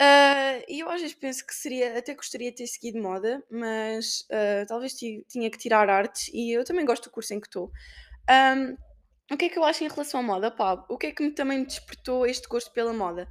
Ah, 0.00 0.58
e 0.68 0.80
eu 0.80 0.90
às 0.90 1.00
vezes 1.00 1.14
penso 1.16 1.46
que 1.46 1.54
seria 1.54 1.96
até 1.98 2.14
gostaria 2.14 2.50
de 2.50 2.56
ter 2.58 2.66
seguido 2.66 3.00
moda, 3.00 3.42
mas, 3.50 4.26
ah, 4.30 4.64
talvez 4.66 4.94
ti 4.94 5.24
tinha 5.28 5.50
que 5.50 5.58
tirar 5.58 5.88
artes 5.88 6.28
e 6.34 6.50
eu 6.52 6.64
também 6.64 6.84
gosto 6.84 7.04
do 7.04 7.10
curso 7.10 7.32
em 7.34 7.40
que 7.40 7.46
estou. 7.46 7.70
Hum, 8.30 8.76
o 9.32 9.36
que 9.38 9.46
é 9.46 9.48
que 9.50 9.58
eu 9.58 9.64
acho 9.64 9.84
em 9.84 9.88
relação 9.88 10.20
à 10.20 10.22
moda? 10.22 10.50
Pá, 10.50 10.84
o 10.90 10.98
que 10.98 11.08
é 11.08 11.12
que 11.12 11.22
me 11.24 11.32
também 11.32 11.60
me 11.60 11.66
despertou 11.66 12.26
este 12.26 12.48
gosto 12.48 12.72
pela 12.72 12.92
moda? 12.92 13.28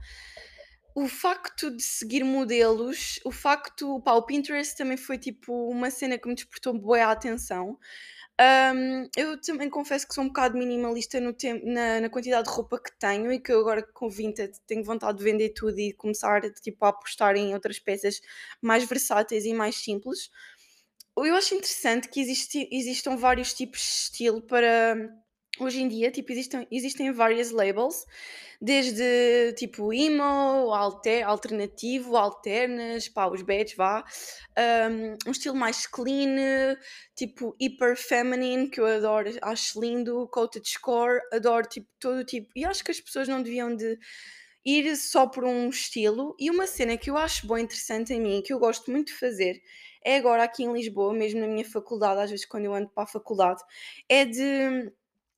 O 0.95 1.07
facto 1.07 1.71
de 1.75 1.81
seguir 1.81 2.23
modelos, 2.23 3.19
o 3.25 3.31
facto 3.31 3.99
pá, 4.01 4.13
o 4.13 4.23
Pinterest 4.23 4.77
também 4.77 4.97
foi 4.97 5.17
tipo 5.17 5.51
uma 5.69 5.89
cena 5.89 6.19
que 6.19 6.27
me 6.27 6.35
despertou 6.35 6.73
bué 6.73 7.01
a 7.01 7.11
atenção. 7.11 7.79
Hum, 8.41 9.07
eu 9.15 9.39
também 9.39 9.69
confesso 9.69 10.07
que 10.07 10.13
sou 10.13 10.23
um 10.23 10.27
bocado 10.27 10.57
minimalista 10.57 11.19
no 11.19 11.35
na 11.65 12.01
na 12.01 12.09
quantidade 12.09 12.45
de 12.49 12.53
roupa 12.55 12.79
que 12.81 12.91
tenho 12.97 13.31
e 13.31 13.39
que 13.39 13.51
eu 13.51 13.59
agora 13.59 13.83
com 13.93 14.09
Vinted 14.09 14.51
tenho 14.65 14.83
vontade 14.83 15.19
de 15.19 15.23
vender 15.23 15.49
tudo 15.49 15.77
e 15.79 15.93
começar, 15.93 16.41
tipo, 16.53 16.83
a 16.83 16.89
apostar 16.89 17.35
em 17.35 17.53
outras 17.53 17.77
peças 17.79 18.19
mais 18.61 18.83
versáteis 18.85 19.45
e 19.45 19.53
mais 19.53 19.75
simples. 19.75 20.31
Eu 21.17 21.35
acho 21.35 21.55
interessante 21.55 22.09
que 22.09 22.19
existi 22.21 22.67
existam 22.71 23.17
vários 23.17 23.53
tipos 23.53 23.79
de 23.81 23.85
estilo 23.87 24.41
para 24.41 24.95
hoje 25.59 25.81
em 25.81 25.87
dia, 25.87 26.11
tipo, 26.11 26.31
existem 26.31 26.67
existem 26.71 27.11
várias 27.11 27.51
labels, 27.51 28.05
desde 28.61 29.53
tipo 29.57 29.93
emo, 29.93 30.73
alte 30.73 31.21
alternativo, 31.21 32.17
alternas, 32.17 33.07
pá, 33.09 33.27
os 33.27 33.41
bads 33.41 33.75
vá, 33.75 34.03
hum, 34.57 35.15
um 35.27 35.31
estilo 35.31 35.55
mais 35.55 35.85
clean, 35.85 36.75
tipo 37.15 37.55
hiper 37.59 37.95
feminine, 37.95 38.69
que 38.69 38.79
eu 38.79 38.85
adoro, 38.85 39.29
acho 39.41 39.79
lindo, 39.81 40.27
cottagecore, 40.29 41.19
adoro 41.31 41.67
tipo 41.67 41.87
todo 41.99 42.23
tipo 42.23 42.49
e 42.55 42.65
acho 42.65 42.83
que 42.83 42.91
as 42.91 42.99
pessoas 42.99 43.27
não 43.27 43.41
deviam 43.43 43.75
de 43.75 43.97
ir 44.65 44.95
só 44.95 45.27
por 45.27 45.43
um 45.43 45.69
estilo. 45.69 46.35
E 46.39 46.49
uma 46.49 46.67
cena 46.67 46.97
que 46.97 47.09
eu 47.09 47.17
acho 47.17 47.45
bué 47.47 47.61
interessante 47.61 48.13
em 48.13 48.21
mim, 48.21 48.41
que 48.41 48.53
eu 48.53 48.59
gosto 48.59 48.89
muito 48.91 49.07
de 49.07 49.19
fazer, 49.19 49.61
é 50.03 50.17
agora 50.17 50.43
aqui 50.43 50.63
em 50.63 50.73
Lisboa, 50.73 51.13
mesmo 51.13 51.39
na 51.39 51.47
minha 51.47 51.65
faculdade, 51.65 52.21
às 52.21 52.29
vezes 52.31 52.45
quando 52.45 52.65
eu 52.65 52.73
ando 52.73 52.89
para 52.89 53.03
a 53.03 53.07
faculdade, 53.07 53.61
é 54.09 54.25
de 54.25 54.91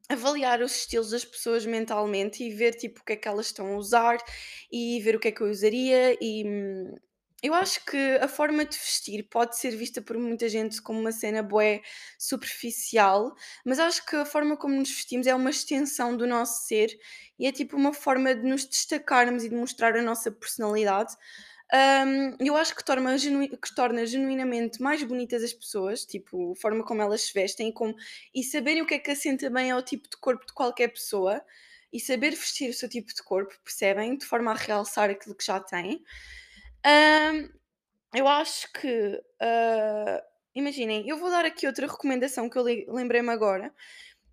avaliar 0.10 0.62
os 0.62 0.76
estilos 0.76 1.12
das 1.12 1.26
pessoas 1.26 1.66
mentalmente 1.66 2.44
e 2.44 2.52
ver 2.54 2.76
tipo 2.76 3.02
o 3.02 3.04
que 3.04 3.14
é 3.14 3.16
que 3.16 3.28
elas 3.28 3.48
estão 3.48 3.74
a 3.74 3.78
usar 3.78 4.18
e 4.72 5.00
ver 5.02 5.16
o 5.16 5.20
que 5.20 5.30
é 5.30 5.32
que 5.32 5.42
eu 5.42 5.50
usaria 5.50 6.18
e 6.22 6.44
hum, 6.46 6.96
eu 7.44 7.54
acho 7.54 7.86
que 7.86 7.98
a 8.22 8.28
forma 8.28 8.66
de 8.66 8.76
vestir 8.76 9.28
pode 9.30 9.58
ser 9.58 9.76
vista 9.76 10.02
por 10.02 10.18
muita 10.18 10.50
gente 10.50 10.82
como 10.82 11.00
uma 11.00 11.12
cena 11.12 11.44
bué 11.44 11.82
superficial, 12.18 13.36
mas 13.64 13.78
acho 13.78 14.04
que 14.06 14.16
a 14.16 14.26
forma 14.26 14.58
como 14.58 14.76
nos 14.76 14.90
vestimos 14.90 15.28
é 15.28 15.36
uma 15.36 15.52
extensão 15.52 16.18
do 16.18 16.26
nosso 16.26 16.66
ser 16.68 16.90
e 17.38 17.46
é 17.46 17.52
tipo 17.52 17.78
uma 17.78 17.94
forma 17.94 18.34
de 18.34 18.42
nos 18.42 18.66
destacarmos 18.66 19.44
e 19.44 19.50
de 19.50 19.56
mostrar 19.56 19.96
a 19.96 20.02
nossa 20.02 20.32
personalidade. 20.32 21.14
Hum, 21.74 22.38
eu 22.40 22.56
acho 22.56 22.76
que 22.76 22.84
torna, 22.86 23.18
que 23.18 23.76
torna 23.76 24.06
genuinamente 24.06 24.82
mais 24.82 25.04
bonitas 25.04 25.44
as 25.44 25.52
pessoas, 25.54 26.06
tipo, 26.06 26.52
a 26.54 26.56
forma 26.56 26.84
como 26.86 27.02
elas 27.02 27.22
se 27.24 27.34
vestem 27.34 27.70
e, 27.70 27.74
como, 27.74 27.96
e 28.34 28.44
saberem 28.44 28.82
o 28.84 28.86
que 28.86 28.94
é 28.94 29.00
que 29.00 29.12
assenta 29.12 29.50
bem 29.50 29.72
ao 29.72 29.82
tipo 29.82 30.08
de 30.10 30.16
corpo 30.18 30.46
de 30.46 30.54
qualquer 30.54 30.90
pessoa 30.90 31.42
e 31.92 32.00
saber 32.00 32.32
vestir 32.32 32.70
o 32.70 32.74
seu 32.74 32.88
tipo 32.88 33.14
de 33.14 33.24
corpo, 33.24 33.54
percebem? 33.64 34.16
De 34.18 34.26
forma 34.26 34.52
a 34.52 34.56
realçar 34.56 35.10
aquilo 35.10 35.36
que 35.36 35.46
já 35.46 35.60
têm. 35.60 36.04
Hum, 36.86 37.50
eu 38.16 38.28
acho 38.28 38.72
que, 38.74 39.22
ah, 39.42 40.24
imaginem, 40.56 41.08
eu 41.10 41.18
vou 41.18 41.30
dar 41.30 41.46
aqui 41.46 41.68
outra 41.68 41.88
recomendação 41.88 42.50
que 42.50 42.58
eu 42.58 42.64
le- 42.64 42.86
lembrei-me 42.90 43.30
agora, 43.32 43.74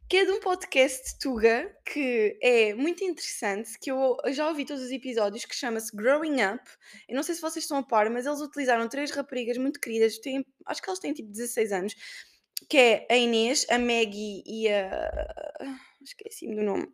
que 0.09 0.17
é 0.19 0.25
de 0.25 0.31
um 0.31 0.41
podcast 0.41 1.19
Tuga 1.19 1.75
que 1.87 2.39
é 2.43 2.75
muito 2.75 3.03
interessante, 3.03 3.79
que 3.79 3.91
eu 3.91 4.17
já 4.31 4.49
ouvi 4.49 4.65
todos 4.65 4.83
os 4.83 4.91
episódios, 4.91 5.45
que 5.45 5.55
chama-se 5.55 5.95
Growing 5.95 6.43
Up. 6.43 6.63
Eu 7.09 7.17
não 7.17 7.23
sei 7.23 7.35
se 7.35 7.41
vocês 7.41 7.65
estão 7.65 7.79
a 7.79 7.83
par, 7.83 8.09
mas 8.11 8.27
eles 8.27 8.41
utilizaram 8.41 8.89
três 8.89 9.11
raparigas 9.11 9.57
muito 9.57 9.81
queridas, 9.81 10.19
têm, 10.19 10.45
acho 10.67 10.83
que 10.83 10.89
elas 10.89 10.99
têm 10.99 11.13
tipo 11.13 11.31
16 11.31 11.73
anos, 11.73 11.95
que 12.69 12.77
é 12.77 13.07
a 13.11 13.17
Inês, 13.17 13.67
a 13.71 13.79
Maggie 13.79 14.43
e 14.47 14.69
a. 14.69 15.11
Esqueci-me 16.03 16.57
do 16.57 16.63
nome. 16.63 16.89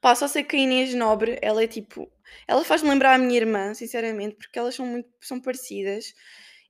Pá, 0.00 0.14
só 0.14 0.28
sei 0.28 0.44
que 0.44 0.56
a 0.56 0.58
Inês 0.58 0.94
Nobre, 0.94 1.38
ela 1.42 1.62
é 1.62 1.66
tipo. 1.66 2.10
Ela 2.46 2.64
faz-me 2.64 2.88
lembrar 2.88 3.14
a 3.14 3.18
minha 3.18 3.36
irmã, 3.36 3.74
sinceramente, 3.74 4.36
porque 4.36 4.58
elas 4.58 4.74
são 4.74 4.86
muito 4.86 5.08
são 5.20 5.40
parecidas. 5.40 6.14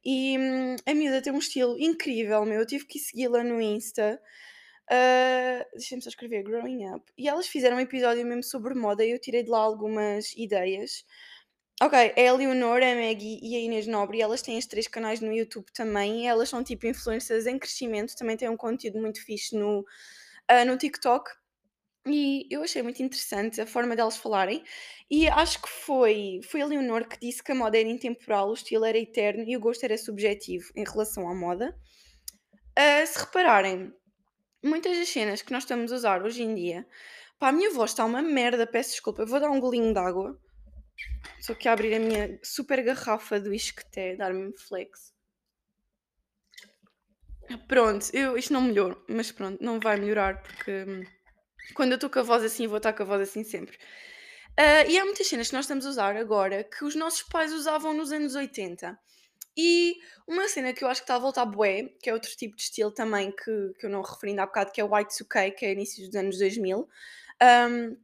E 0.05 0.39
hum, 0.39 0.77
a 0.87 0.95
miúda 0.95 1.23
tem 1.23 1.33
um 1.33 1.39
estilo 1.39 1.79
incrível, 1.79 2.45
meu. 2.45 2.61
Eu 2.61 2.67
tive 2.67 2.87
que 2.87 2.99
segui-la 2.99 3.45
no 3.45 3.61
Insta. 3.61 4.21
Uh, 4.91 5.65
Deixa-me 5.73 6.03
só 6.03 6.09
escrever 6.09 6.43
Growing 6.43 6.87
Up. 6.91 7.13
E 7.17 7.29
elas 7.29 7.47
fizeram 7.47 7.77
um 7.77 7.81
episódio 7.81 8.27
mesmo 8.27 8.43
sobre 8.43 8.75
moda 8.75 9.05
e 9.05 9.13
eu 9.13 9.21
tirei 9.21 9.43
de 9.43 9.51
lá 9.51 9.59
algumas 9.59 10.33
ideias. 10.37 11.05
Ok, 11.83 12.13
é 12.15 12.29
a 12.29 12.35
Leonor, 12.35 12.83
a 12.83 12.95
Maggie 12.95 13.41
e 13.43 13.57
a 13.57 13.61
Inês 13.61 13.87
Nobre, 13.87 14.21
elas 14.21 14.43
têm 14.43 14.59
os 14.59 14.67
três 14.67 14.87
canais 14.87 15.21
no 15.21 15.33
YouTube 15.33 15.67
também. 15.73 16.29
Elas 16.29 16.49
são 16.49 16.63
tipo 16.63 16.87
influencers 16.87 17.47
em 17.47 17.59
crescimento, 17.59 18.17
também 18.17 18.37
têm 18.37 18.51
um 18.51 18.57
conteúdo 18.57 19.01
muito 19.01 19.25
fixe 19.25 19.57
no, 19.57 19.81
uh, 19.81 20.65
no 20.67 20.77
TikTok. 20.77 21.31
E 22.07 22.47
eu 22.51 22.63
achei 22.63 22.83
muito 22.83 23.03
interessante 23.03 23.61
a 23.61 23.67
forma 23.67 23.95
delas 23.95 24.17
falarem. 24.17 24.63
E 25.11 25.29
acho 25.29 25.63
que 25.63 25.69
foi, 25.69 26.41
foi 26.51 26.61
a 26.63 26.67
Leonor 26.67 27.07
que 27.09 27.19
disse 27.19 27.43
que 27.43 27.53
a 27.53 27.55
moda 27.55 27.79
era 27.79 27.89
intemporal, 27.89 28.51
o 28.51 28.55
estilo 28.55 28.85
era 28.85 28.99
eterno 28.99 29.45
e 29.47 29.57
o 29.57 29.61
gosto 29.61 29.85
era 29.85 29.97
subjetivo 29.97 30.71
em 30.75 30.85
relação 30.85 31.29
à 31.29 31.35
moda. 31.35 31.75
Uh, 32.79 33.07
se 33.07 33.19
repararem, 33.19 33.93
muitas 34.63 34.97
das 34.97 35.09
cenas 35.09 35.43
que 35.43 35.53
nós 35.53 35.65
estamos 35.65 35.93
a 35.93 35.97
usar 35.97 36.23
hoje 36.23 36.43
em 36.43 36.55
dia, 36.55 36.87
pá, 37.39 37.49
a 37.49 37.53
minha 37.53 37.71
voz 37.71 37.91
está 37.91 38.05
uma 38.05 38.23
merda, 38.23 38.67
peço 38.67 38.91
desculpa, 38.91 39.23
eu 39.23 39.27
vou 39.27 39.41
dar 39.41 39.51
um 39.51 39.61
golinho 39.61 39.93
de 39.93 39.99
água. 39.99 40.39
Só 41.41 41.55
que 41.55 41.69
abrir 41.69 41.95
a 41.95 41.99
minha 41.99 42.39
super 42.43 42.83
garrafa 42.83 43.41
do 43.41 43.55
isqueté, 43.55 44.17
dar-me 44.17 44.53
flex. 44.59 45.15
Pronto, 47.67 48.07
eu, 48.13 48.37
isto 48.37 48.53
não 48.53 48.61
melhorou, 48.61 49.03
mas 49.09 49.33
pronto, 49.33 49.63
não 49.63 49.81
vai 49.81 49.99
melhorar 49.99 50.41
porque 50.43 50.85
hum, 50.85 51.03
quando 51.75 51.93
eu 51.93 51.97
estou 51.97 52.11
com 52.11 52.21
a 52.21 52.23
voz 52.23 52.45
assim, 52.45 52.67
vou 52.67 52.77
estar 52.77 52.93
com 52.93 53.03
a 53.03 53.07
voz 53.07 53.23
assim 53.23 53.43
sempre. 53.43 53.77
Uh, 54.59 54.89
e 54.89 54.99
há 54.99 55.05
muitas 55.05 55.27
cenas 55.27 55.49
que 55.49 55.55
nós 55.55 55.65
estamos 55.65 55.87
a 55.87 55.89
usar 55.89 56.17
agora 56.17 56.63
que 56.63 56.85
os 56.85 56.95
nossos 56.95 57.23
pais 57.23 57.53
usavam 57.53 57.95
nos 57.95 58.13
anos 58.13 58.35
80. 58.35 58.99
E 59.63 59.99
uma 60.27 60.49
cena 60.49 60.73
que 60.73 60.83
eu 60.83 60.89
acho 60.89 61.03
que 61.03 61.05
está 61.05 61.17
a 61.17 61.19
voltar 61.19 61.45
bué, 61.45 61.91
que 62.01 62.09
é 62.09 62.15
outro 62.15 62.31
tipo 62.35 62.57
de 62.57 62.63
estilo 62.63 62.91
também 62.91 63.31
que, 63.31 63.75
que 63.79 63.85
eu 63.85 63.91
não 63.91 64.01
referi 64.01 64.31
ainda 64.31 64.45
há 64.45 64.47
bocado, 64.47 64.73
que 64.73 64.81
é 64.81 64.85
o 64.85 64.89
Y2K, 64.89 65.55
que 65.55 65.67
é 65.67 65.73
início 65.73 66.07
dos 66.07 66.17
anos 66.17 66.39
2000. 66.39 66.89
Um, 67.43 67.97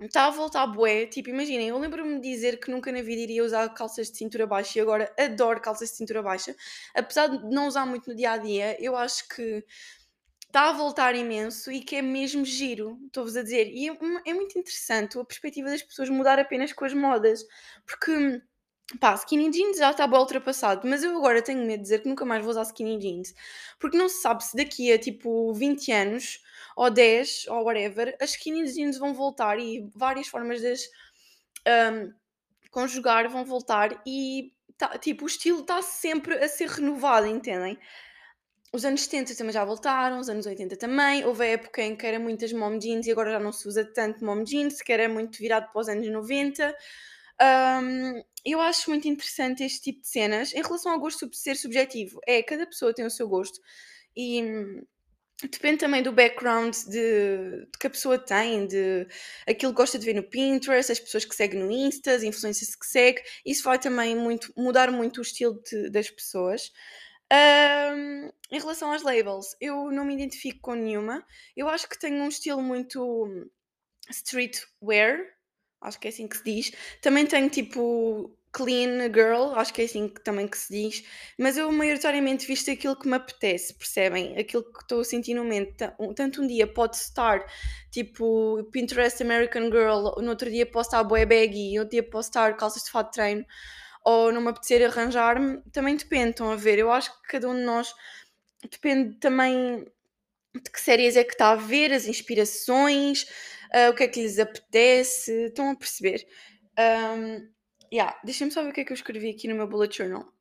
Está 0.00 0.26
a 0.26 0.30
voltar 0.30 0.66
bué, 0.66 1.06
tipo, 1.06 1.30
imaginem, 1.30 1.68
eu 1.68 1.78
lembro-me 1.78 2.20
de 2.20 2.28
dizer 2.28 2.58
que 2.58 2.68
nunca 2.68 2.90
na 2.90 3.00
vida 3.00 3.22
iria 3.22 3.44
usar 3.44 3.68
calças 3.74 4.10
de 4.10 4.18
cintura 4.18 4.44
baixa 4.44 4.76
e 4.76 4.82
agora 4.82 5.14
adoro 5.16 5.60
calças 5.60 5.90
de 5.90 5.96
cintura 5.96 6.20
baixa. 6.20 6.54
Apesar 6.94 7.28
de 7.28 7.44
não 7.54 7.68
usar 7.68 7.86
muito 7.86 8.10
no 8.10 8.16
dia 8.16 8.32
a 8.32 8.36
dia, 8.36 8.76
eu 8.82 8.96
acho 8.96 9.28
que 9.28 9.64
está 10.46 10.70
a 10.70 10.72
voltar 10.72 11.14
imenso 11.14 11.70
e 11.70 11.80
que 11.80 11.96
é 11.96 12.02
mesmo 12.02 12.44
giro, 12.44 12.98
estou-vos 13.06 13.36
a 13.36 13.42
dizer. 13.42 13.68
E 13.68 13.88
é, 13.88 13.96
é 14.26 14.34
muito 14.34 14.58
interessante 14.58 15.16
a 15.16 15.24
perspectiva 15.24 15.70
das 15.70 15.82
pessoas 15.82 16.08
mudar 16.08 16.40
apenas 16.40 16.72
com 16.72 16.84
as 16.84 16.92
modas, 16.92 17.46
porque 17.86 18.42
Pá, 19.00 19.14
skinny 19.14 19.50
jeans 19.50 19.78
já 19.78 19.90
está 19.90 20.06
bem 20.06 20.18
ultrapassado, 20.18 20.86
mas 20.86 21.02
eu 21.02 21.16
agora 21.16 21.40
tenho 21.40 21.64
medo 21.64 21.78
de 21.78 21.82
dizer 21.84 22.02
que 22.02 22.08
nunca 22.08 22.24
mais 22.24 22.42
vou 22.42 22.50
usar 22.50 22.62
skinny 22.64 22.98
jeans, 22.98 23.34
porque 23.78 23.96
não 23.96 24.08
se 24.10 24.20
sabe 24.20 24.44
se 24.44 24.54
daqui 24.56 24.92
a 24.92 24.98
tipo 24.98 25.52
20 25.54 25.90
anos, 25.90 26.40
ou 26.76 26.90
10, 26.90 27.46
ou 27.48 27.64
whatever, 27.64 28.14
as 28.20 28.30
skinny 28.32 28.70
jeans 28.70 28.98
vão 28.98 29.14
voltar 29.14 29.58
e 29.58 29.88
várias 29.94 30.28
formas 30.28 30.60
de 30.60 30.72
as 30.72 30.90
um, 31.66 32.12
conjugar 32.70 33.28
vão 33.30 33.44
voltar 33.44 34.02
e 34.06 34.52
tá, 34.76 34.98
tipo, 34.98 35.24
o 35.24 35.28
estilo 35.28 35.60
está 35.60 35.80
sempre 35.80 36.34
a 36.36 36.48
ser 36.48 36.68
renovado, 36.68 37.26
entendem? 37.26 37.78
Os 38.72 38.84
anos 38.84 39.02
70 39.02 39.36
também 39.36 39.52
já 39.52 39.64
voltaram, 39.64 40.18
os 40.18 40.28
anos 40.28 40.46
80 40.46 40.76
também. 40.76 41.24
Houve 41.24 41.44
a 41.44 41.48
época 41.50 41.80
em 41.80 41.96
que 41.96 42.06
era 42.06 42.18
muitas 42.18 42.52
mom 42.52 42.76
jeans 42.76 43.06
e 43.06 43.12
agora 43.12 43.30
já 43.30 43.38
não 43.38 43.52
se 43.52 43.68
usa 43.68 43.84
tanto 43.84 44.24
mom 44.24 44.42
jeans, 44.42 44.82
que 44.82 44.92
era 44.92 45.08
muito 45.08 45.38
virado 45.38 45.70
para 45.72 45.80
os 45.80 45.88
anos 45.88 46.08
90. 46.10 46.74
Um, 47.40 48.22
eu 48.44 48.60
acho 48.60 48.90
muito 48.90 49.08
interessante 49.08 49.64
este 49.64 49.80
tipo 49.80 50.00
de 50.02 50.08
cenas. 50.08 50.52
Em 50.54 50.62
relação 50.62 50.92
ao 50.92 51.00
gosto 51.00 51.28
ser 51.32 51.56
subjetivo, 51.56 52.20
é 52.26 52.42
cada 52.42 52.66
pessoa 52.66 52.94
tem 52.94 53.04
o 53.04 53.10
seu 53.10 53.28
gosto 53.28 53.58
e 54.16 54.42
hum, 54.42 54.82
depende 55.42 55.78
também 55.78 56.02
do 56.02 56.12
background 56.12 56.74
de, 56.86 56.90
de, 56.90 57.78
que 57.78 57.86
a 57.86 57.90
pessoa 57.90 58.18
tem, 58.18 58.66
de 58.66 59.06
aquilo 59.46 59.72
que 59.72 59.76
gosta 59.76 59.98
de 59.98 60.04
ver 60.06 60.14
no 60.14 60.22
Pinterest, 60.22 60.92
as 60.92 61.00
pessoas 61.00 61.24
que 61.24 61.34
seguem 61.34 61.60
no 61.60 61.70
Insta, 61.70 62.12
as 62.14 62.22
influências 62.22 62.74
que 62.74 62.86
segue. 62.86 63.22
Isso 63.44 63.64
vai 63.64 63.78
também 63.78 64.14
muito, 64.14 64.52
mudar 64.56 64.90
muito 64.92 65.18
o 65.18 65.22
estilo 65.22 65.60
de, 65.62 65.90
das 65.90 66.10
pessoas. 66.10 66.70
Um, 67.32 68.30
em 68.50 68.60
relação 68.60 68.92
às 68.92 69.02
labels, 69.02 69.56
eu 69.60 69.90
não 69.90 70.04
me 70.04 70.14
identifico 70.14 70.60
com 70.60 70.74
nenhuma. 70.74 71.26
Eu 71.56 71.68
acho 71.68 71.88
que 71.88 71.98
tenho 71.98 72.22
um 72.22 72.28
estilo 72.28 72.62
muito 72.62 73.50
streetwear, 74.10 75.18
acho 75.84 76.00
que 76.00 76.08
é 76.08 76.10
assim 76.10 76.26
que 76.26 76.36
se 76.36 76.44
diz. 76.44 76.72
Também 77.00 77.26
tenho 77.26 77.48
tipo 77.48 78.36
clean 78.54 79.12
girl, 79.12 79.52
acho 79.56 79.74
que 79.74 79.82
é 79.82 79.84
assim 79.84 80.08
que, 80.08 80.22
também 80.22 80.46
que 80.46 80.56
se 80.56 80.72
diz, 80.72 81.04
mas 81.36 81.58
eu 81.58 81.70
maioritariamente 81.72 82.46
visto 82.46 82.70
aquilo 82.70 82.96
que 82.96 83.08
me 83.08 83.16
apetece, 83.16 83.74
percebem? 83.74 84.38
Aquilo 84.38 84.62
que 84.62 84.80
estou 84.80 85.00
a 85.00 85.04
sentir 85.04 85.34
no 85.34 85.42
momento. 85.42 85.92
Tanto 86.14 86.40
um 86.40 86.46
dia 86.46 86.66
pode 86.66 86.96
estar 86.96 87.44
tipo 87.90 88.62
Pinterest 88.70 89.20
American 89.22 89.64
Girl, 89.64 90.22
no 90.22 90.30
outro 90.30 90.48
dia 90.48 90.64
posso 90.64 90.90
estar 90.90 91.02
boy 91.02 91.26
baggy, 91.26 91.74
no 91.74 91.80
outro 91.80 91.90
dia 91.90 92.08
posso 92.08 92.28
estar 92.28 92.56
calças 92.56 92.84
de 92.84 92.90
fato 92.90 93.08
de 93.08 93.14
treino, 93.14 93.44
ou 94.04 94.32
não 94.32 94.40
me 94.40 94.50
apetecer 94.50 94.86
arranjar-me, 94.86 95.60
também 95.72 95.96
depende, 95.96 96.30
estão 96.30 96.52
a 96.52 96.56
ver? 96.56 96.78
Eu 96.78 96.92
acho 96.92 97.10
que 97.22 97.28
cada 97.28 97.48
um 97.48 97.56
de 97.56 97.62
nós 97.62 97.92
depende 98.70 99.18
também 99.18 99.84
de 100.54 100.70
que 100.70 100.80
séries 100.80 101.16
é 101.16 101.24
que 101.24 101.32
está 101.32 101.50
a 101.50 101.56
ver, 101.56 101.92
as 101.92 102.06
inspirações, 102.06 103.26
uh, 103.74 103.90
o 103.90 103.94
que 103.94 104.04
é 104.04 104.08
que 104.08 104.22
lhes 104.22 104.38
apetece, 104.38 105.46
estão 105.46 105.70
a 105.70 105.76
perceber? 105.76 106.24
Um, 106.78 107.48
yeah, 107.92 108.18
deixem-me 108.24 108.52
só 108.52 108.62
ver 108.62 108.70
o 108.70 108.72
que 108.72 108.80
é 108.80 108.84
que 108.84 108.92
eu 108.92 108.96
escrevi 108.96 109.30
aqui 109.30 109.48
no 109.48 109.54
meu 109.54 109.66
bullet 109.66 109.96
journal. 109.96 110.32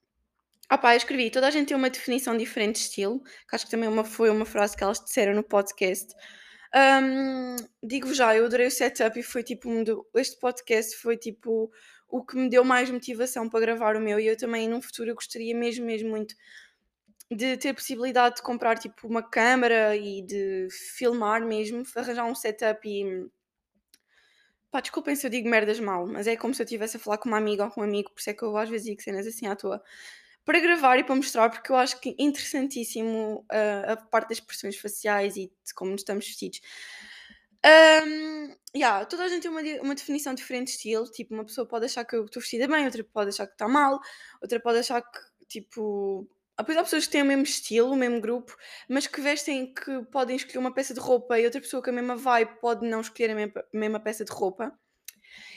Ah 0.69 0.77
pá, 0.77 0.93
eu 0.93 0.97
escrevi, 0.97 1.29
toda 1.29 1.47
a 1.47 1.51
gente 1.51 1.67
tem 1.67 1.77
uma 1.77 1.89
definição 1.89 2.37
diferente 2.37 2.75
de 2.75 2.81
estilo, 2.83 3.21
que 3.21 3.55
acho 3.55 3.65
que 3.65 3.71
também 3.71 3.89
uma, 3.89 4.03
foi 4.03 4.29
uma 4.29 4.45
frase 4.45 4.75
que 4.75 4.83
elas 4.83 5.03
disseram 5.03 5.33
no 5.33 5.43
podcast. 5.43 6.13
Um, 6.75 7.55
Digo-vos 7.83 8.17
já, 8.17 8.35
eu 8.35 8.45
adorei 8.45 8.67
o 8.67 8.71
setup 8.71 9.19
e 9.19 9.23
foi 9.23 9.43
tipo, 9.43 9.69
este 10.15 10.39
podcast 10.39 10.95
foi 10.97 11.17
tipo 11.17 11.71
o 12.09 12.25
que 12.25 12.35
me 12.35 12.49
deu 12.49 12.63
mais 12.63 12.89
motivação 12.89 13.49
para 13.49 13.59
gravar 13.59 13.95
o 13.95 13.99
meu 13.99 14.19
e 14.19 14.27
eu 14.27 14.37
também 14.37 14.67
num 14.67 14.81
futuro 14.81 15.09
eu 15.09 15.15
gostaria 15.15 15.55
mesmo, 15.55 15.85
mesmo 15.85 16.09
muito 16.09 16.33
de 17.35 17.57
ter 17.57 17.73
possibilidade 17.73 18.37
de 18.37 18.41
comprar 18.41 18.77
tipo 18.77 19.07
uma 19.07 19.23
câmera 19.23 19.95
e 19.95 20.21
de 20.21 20.67
filmar 20.95 21.45
mesmo, 21.45 21.83
arranjar 21.95 22.25
um 22.25 22.35
setup 22.35 22.87
e 22.87 23.27
pá, 24.71 24.81
desculpem 24.81 25.15
se 25.15 25.25
eu 25.27 25.29
digo 25.29 25.47
merdas 25.47 25.79
mal, 25.79 26.07
mas 26.07 26.25
é 26.27 26.35
como 26.35 26.53
se 26.53 26.61
eu 26.61 26.65
estivesse 26.65 26.97
a 26.97 26.99
falar 26.99 27.19
com 27.19 27.29
uma 27.29 27.37
amiga 27.37 27.65
ou 27.65 27.71
com 27.71 27.81
um 27.81 27.83
amigo, 27.83 28.11
por 28.11 28.19
isso 28.19 28.29
é 28.29 28.33
que 28.33 28.43
eu 28.43 28.57
às 28.57 28.69
vezes 28.69 28.87
digo 28.87 29.01
cenas 29.01 29.27
assim 29.27 29.47
à 29.47 29.55
toa. 29.55 29.83
Para 30.45 30.59
gravar 30.59 30.97
e 30.97 31.03
para 31.03 31.15
mostrar, 31.15 31.49
porque 31.49 31.71
eu 31.71 31.75
acho 31.75 32.01
que 32.01 32.09
é 32.09 32.15
interessantíssimo 32.19 33.45
uh, 33.51 33.91
a 33.91 33.95
parte 33.95 34.29
das 34.29 34.39
expressões 34.39 34.75
faciais 34.75 35.37
e 35.37 35.45
de 35.63 35.73
como 35.73 35.95
estamos 35.95 36.25
vestidos. 36.25 36.59
Um, 37.65 38.53
yeah, 38.75 39.05
toda 39.05 39.23
a 39.23 39.29
gente 39.29 39.43
tem 39.43 39.51
uma, 39.51 39.61
uma 39.81 39.95
definição 39.95 40.33
diferente 40.33 40.67
de 40.67 40.73
estilo. 40.73 41.09
Tipo, 41.09 41.33
uma 41.33 41.45
pessoa 41.45 41.65
pode 41.65 41.85
achar 41.85 42.03
que 42.03 42.15
eu 42.15 42.25
estou 42.25 42.41
vestida 42.41 42.67
bem, 42.67 42.83
outra 42.83 43.03
pode 43.05 43.29
achar 43.29 43.47
que 43.47 43.53
está 43.53 43.67
mal, 43.69 43.99
outra 44.41 44.59
pode 44.59 44.79
achar 44.79 45.01
que, 45.01 45.45
tipo, 45.47 46.27
Depois 46.57 46.77
há 46.77 46.83
pessoas 46.83 47.05
que 47.05 47.11
têm 47.11 47.23
o 47.23 47.25
mesmo 47.25 47.43
estilo, 47.43 47.91
o 47.91 47.95
mesmo 47.95 48.21
grupo, 48.21 48.55
mas 48.87 49.07
que 49.07 49.19
vestem 49.19 49.73
que 49.73 50.03
podem 50.11 50.35
escolher 50.35 50.59
uma 50.59 50.73
peça 50.73 50.93
de 50.93 50.99
roupa 50.99 51.39
e 51.39 51.45
outra 51.45 51.59
pessoa 51.59 51.81
com 51.81 51.89
a 51.89 51.93
mesma 51.93 52.15
vibe 52.15 52.59
pode 52.61 52.87
não 52.87 53.01
escolher 53.01 53.31
a 53.31 53.35
mesma, 53.35 53.65
mesma 53.73 53.99
peça 53.99 54.23
de 54.23 54.31
roupa. 54.31 54.71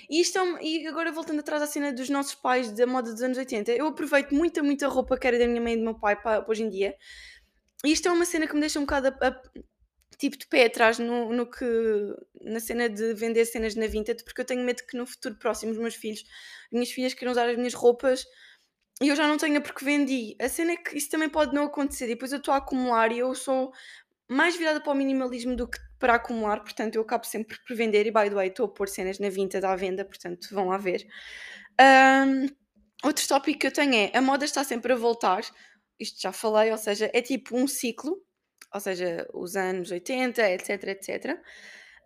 E, 0.09 0.21
isto 0.21 0.39
é 0.39 0.63
e 0.63 0.87
agora 0.87 1.13
voltando 1.13 1.41
atrás 1.41 1.63
à 1.63 1.67
cena 1.67 1.93
dos 1.93 2.09
nossos 2.09 2.35
pais 2.35 2.71
da 2.71 2.87
moda 2.87 3.13
dos 3.13 3.23
anos 3.23 3.37
80, 3.37 3.73
eu 3.73 3.87
aproveito 3.87 4.35
muita, 4.35 4.63
muita 4.63 4.89
roupa 4.89 5.19
que 5.19 5.27
era 5.27 5.39
da 5.39 5.47
minha 5.47 5.61
mãe 5.61 5.75
e 5.75 5.77
do 5.77 5.83
meu 5.83 5.99
pai 5.99 6.17
para, 6.17 6.41
para 6.41 6.51
hoje 6.51 6.63
em 6.63 6.71
dia. 6.71 6.97
E 7.85 7.93
isto 7.93 8.09
é 8.09 8.13
uma 8.13 8.25
cena 8.25 8.47
que 8.47 8.55
me 8.55 8.61
deixa 8.61 8.79
um 8.79 8.83
bocado 8.83 9.09
a, 9.09 9.29
a, 9.29 9.43
tipo 10.17 10.39
de 10.39 10.47
pé 10.47 10.67
atrás 10.67 10.99
no, 10.99 11.33
no 11.33 11.51
que 11.51 11.65
na 12.41 12.61
cena 12.61 12.89
de 12.89 13.13
vender 13.15 13.45
cenas 13.45 13.75
na 13.75 13.87
Vinted, 13.87 14.25
porque 14.25 14.41
eu 14.41 14.45
tenho 14.45 14.65
medo 14.65 14.83
que 14.87 14.97
no 14.97 15.07
futuro 15.07 15.37
próximo 15.37 15.73
os 15.73 15.79
meus 15.79 15.95
filhos, 15.95 16.25
minhas 16.73 16.91
filhas 16.91 17.13
queiram 17.13 17.33
usar 17.33 17.49
as 17.49 17.57
minhas 17.57 17.75
roupas 17.75 18.25
e 19.03 19.09
eu 19.09 19.17
já 19.17 19.29
não 19.29 19.37
tenho 19.37 19.61
porque 19.61 19.85
vendi. 19.85 20.37
A 20.41 20.49
cena 20.49 20.73
é 20.73 20.77
que 20.77 20.97
isso 20.97 21.11
também 21.11 21.29
pode 21.29 21.55
não 21.55 21.65
acontecer. 21.65 22.07
E 22.07 22.09
depois 22.09 22.33
eu 22.33 22.39
estou 22.39 22.55
a 22.55 22.59
acumular 22.59 23.13
e 23.13 23.19
eu 23.19 23.35
sou 23.35 23.73
mais 24.29 24.57
virada 24.57 24.81
para 24.81 24.93
o 24.93 24.97
minimalismo 24.97 25.55
do 25.55 25.69
que 25.69 25.79
para 25.99 26.15
acumular, 26.15 26.61
portanto 26.61 26.97
eu 26.97 27.03
acabo 27.03 27.25
sempre 27.25 27.59
por 27.67 27.77
vender. 27.77 28.07
E 28.07 28.11
by 28.11 28.29
the 28.29 28.35
way, 28.35 28.49
estou 28.49 28.67
a 28.67 28.69
pôr 28.69 28.89
cenas 28.89 29.19
na 29.19 29.29
Vinted 29.29 29.65
à 29.65 29.77
venda, 29.77 30.05
portanto 30.05 30.49
vão 30.53 30.69
lá 30.69 30.79
ver. 30.79 31.07
Um, 31.81 32.47
outro 33.05 33.27
tópico 33.29 33.61
que 33.61 33.67
eu 33.67 33.73
tenho 33.73 33.95
é 33.95 34.17
a 34.17 34.21
moda 34.21 34.45
está 34.45 34.65
sempre 34.65 34.93
a 34.93 34.97
voltar. 34.97 35.43
Isto 35.99 36.21
já 36.21 36.33
falei, 36.33 36.71
ou 36.71 36.79
seja, 36.79 37.11
é 37.13 37.23
tipo 37.23 37.57
um 37.57 37.67
ciclo. 37.67 38.23
ou 38.75 38.81
seja, 38.81 39.27
os 39.35 39.57
anos 39.57 39.91
80, 39.91 40.43
etc, 40.51 40.71
etc. 40.89 41.41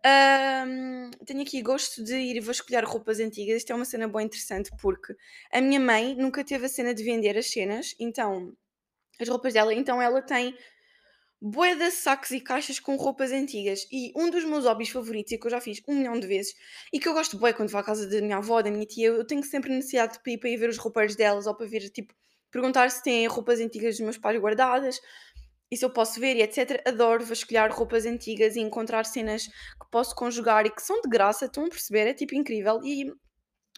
Ahm, 0.04 1.10
tenho 1.26 1.42
aqui 1.42 1.60
gosto 1.62 2.02
de 2.02 2.14
ir 2.16 2.40
vasculhar 2.40 2.84
roupas 2.86 3.20
antigas. 3.20 3.58
Isto 3.58 3.72
é 3.72 3.74
uma 3.76 3.84
cena 3.84 4.08
bem 4.08 4.24
interessante 4.26 4.70
porque 4.80 5.14
a 5.52 5.60
minha 5.60 5.78
mãe 5.80 6.14
nunca 6.16 6.42
teve 6.42 6.64
a 6.66 6.68
cena 6.68 6.94
de 6.94 7.02
vender 7.04 7.36
as 7.36 7.50
cenas, 7.50 7.94
então 7.98 8.54
as 9.20 9.28
roupas 9.28 9.54
dela, 9.54 9.74
então 9.74 10.02
ela 10.02 10.22
tem 10.22 10.56
de 11.42 11.90
sacos 11.90 12.30
e 12.32 12.40
caixas 12.40 12.80
com 12.80 12.96
roupas 12.96 13.32
antigas. 13.32 13.86
E 13.92 14.12
um 14.16 14.30
dos 14.30 14.44
meus 14.44 14.64
hobbies 14.64 14.90
favoritos, 14.90 15.32
e 15.32 15.38
que 15.38 15.46
eu 15.46 15.50
já 15.50 15.60
fiz 15.60 15.82
um 15.88 15.94
milhão 15.96 16.18
de 16.18 16.26
vezes, 16.26 16.54
e 16.92 17.00
que 17.00 17.08
eu 17.08 17.14
gosto 17.14 17.38
bué 17.38 17.52
quando 17.52 17.70
vou 17.70 17.80
à 17.80 17.84
casa 17.84 18.08
da 18.08 18.20
minha 18.20 18.38
avó, 18.38 18.62
da 18.62 18.70
minha 18.70 18.86
tia, 18.86 19.08
eu 19.08 19.26
tenho 19.26 19.42
sempre 19.44 19.70
necessidade 19.70 20.18
de 20.24 20.30
ir 20.32 20.38
para 20.38 20.50
ir 20.50 20.56
ver 20.56 20.68
os 20.70 20.78
roupeiros 20.78 21.16
delas 21.16 21.46
ou 21.46 21.54
para 21.56 21.66
ver, 21.66 21.88
tipo, 21.90 22.14
perguntar 22.50 22.90
se 22.90 23.02
têm 23.02 23.26
roupas 23.26 23.60
antigas 23.60 23.96
dos 23.96 24.00
meus 24.04 24.18
pais 24.18 24.38
guardadas 24.40 25.00
e 25.70 25.76
se 25.76 25.84
eu 25.84 25.90
posso 25.90 26.20
ver 26.20 26.36
e 26.36 26.42
etc. 26.42 26.82
Adoro 26.86 27.24
vasculhar 27.24 27.72
roupas 27.72 28.06
antigas 28.06 28.56
e 28.56 28.60
encontrar 28.60 29.04
cenas 29.06 29.46
que 29.46 29.90
posso 29.90 30.14
conjugar 30.14 30.66
e 30.66 30.70
que 30.70 30.82
são 30.82 31.00
de 31.00 31.08
graça, 31.08 31.46
estão 31.46 31.64
a 31.66 31.68
perceber? 31.68 32.06
É 32.08 32.14
tipo 32.14 32.34
incrível. 32.34 32.80
E 32.84 33.12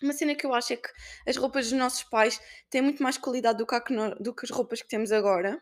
uma 0.02 0.12
cena 0.12 0.35
que 0.35 0.46
eu 0.46 0.55
acho 0.55 0.72
é 0.72 0.76
que 0.76 0.88
as 1.26 1.37
roupas 1.37 1.70
dos 1.70 1.78
nossos 1.78 2.05
pais 2.05 2.40
têm 2.70 2.83
muito 2.83 3.02
mais 3.02 3.18
qualidade 3.18 3.59
do 3.59 3.66
que, 3.66 3.92
no- 3.92 4.14
do 4.16 4.35
que 4.35 4.44
as 4.46 4.50
roupas 4.50 4.83
que 4.83 4.88
temos 4.88 5.12
agora. 5.12 5.61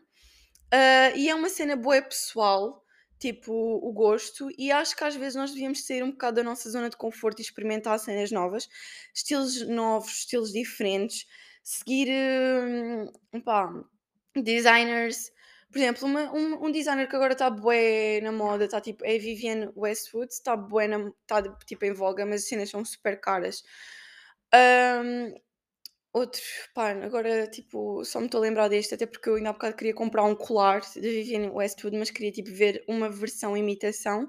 Ah, 0.71 1.11
e 1.15 1.29
é 1.29 1.35
uma 1.35 1.49
cena 1.49 1.75
boa 1.75 2.01
pessoal, 2.01 2.83
tipo, 3.19 3.53
o 3.53 3.91
gosto, 3.93 4.49
e 4.57 4.71
acho 4.71 4.95
que 4.95 5.03
às 5.03 5.15
vezes 5.15 5.35
nós 5.35 5.51
devíamos 5.51 5.85
sair 5.85 6.03
um 6.03 6.11
bocado 6.11 6.37
da 6.37 6.43
nossa 6.43 6.69
zona 6.69 6.89
de 6.89 6.97
conforto 6.97 7.39
e 7.39 7.43
experimentar 7.43 7.99
cenas 7.99 8.31
novas, 8.31 8.67
estilos 9.13 9.67
novos, 9.67 10.11
estilos 10.19 10.51
diferentes, 10.51 11.25
seguir, 11.63 12.09
hum, 12.09 13.41
pá, 13.43 13.69
designers. 14.35 15.31
Por 15.71 15.77
exemplo, 15.79 16.05
uma- 16.07 16.31
um, 16.33 16.65
um 16.65 16.71
designer 16.71 17.07
que 17.07 17.15
agora 17.15 17.33
está 17.33 17.49
bué 17.49 18.19
na 18.21 18.31
moda, 18.31 18.65
está 18.65 18.81
tipo, 18.81 19.05
é 19.05 19.17
Vivienne 19.17 19.69
Westwood, 19.75 20.31
está 20.33 20.55
bué 20.57 20.87
na, 20.87 21.11
tá, 21.27 21.41
tipo 21.65 21.85
em 21.85 21.93
voga, 21.93 22.25
mas 22.25 22.41
as 22.43 22.47
cenas 22.49 22.69
são 22.69 22.83
super 22.85 23.19
caras. 23.19 23.63
Ahm, 24.53 25.33
Outro, 26.13 26.41
pá, 26.75 26.91
agora 26.91 27.47
tipo, 27.47 28.03
só 28.05 28.19
me 28.19 28.25
estou 28.25 28.39
a 28.39 28.41
lembrar 28.43 28.67
deste, 28.67 28.93
até 28.95 29.05
porque 29.05 29.29
eu 29.29 29.35
ainda 29.35 29.49
há 29.49 29.53
bocado 29.53 29.75
queria 29.77 29.93
comprar 29.93 30.23
um 30.25 30.35
colar 30.35 30.81
da 30.81 31.01
Vivienne 31.01 31.49
Westwood, 31.49 31.97
mas 31.97 32.11
queria 32.11 32.31
tipo 32.33 32.51
ver 32.51 32.83
uma 32.87 33.09
versão 33.09 33.55
imitação. 33.55 34.27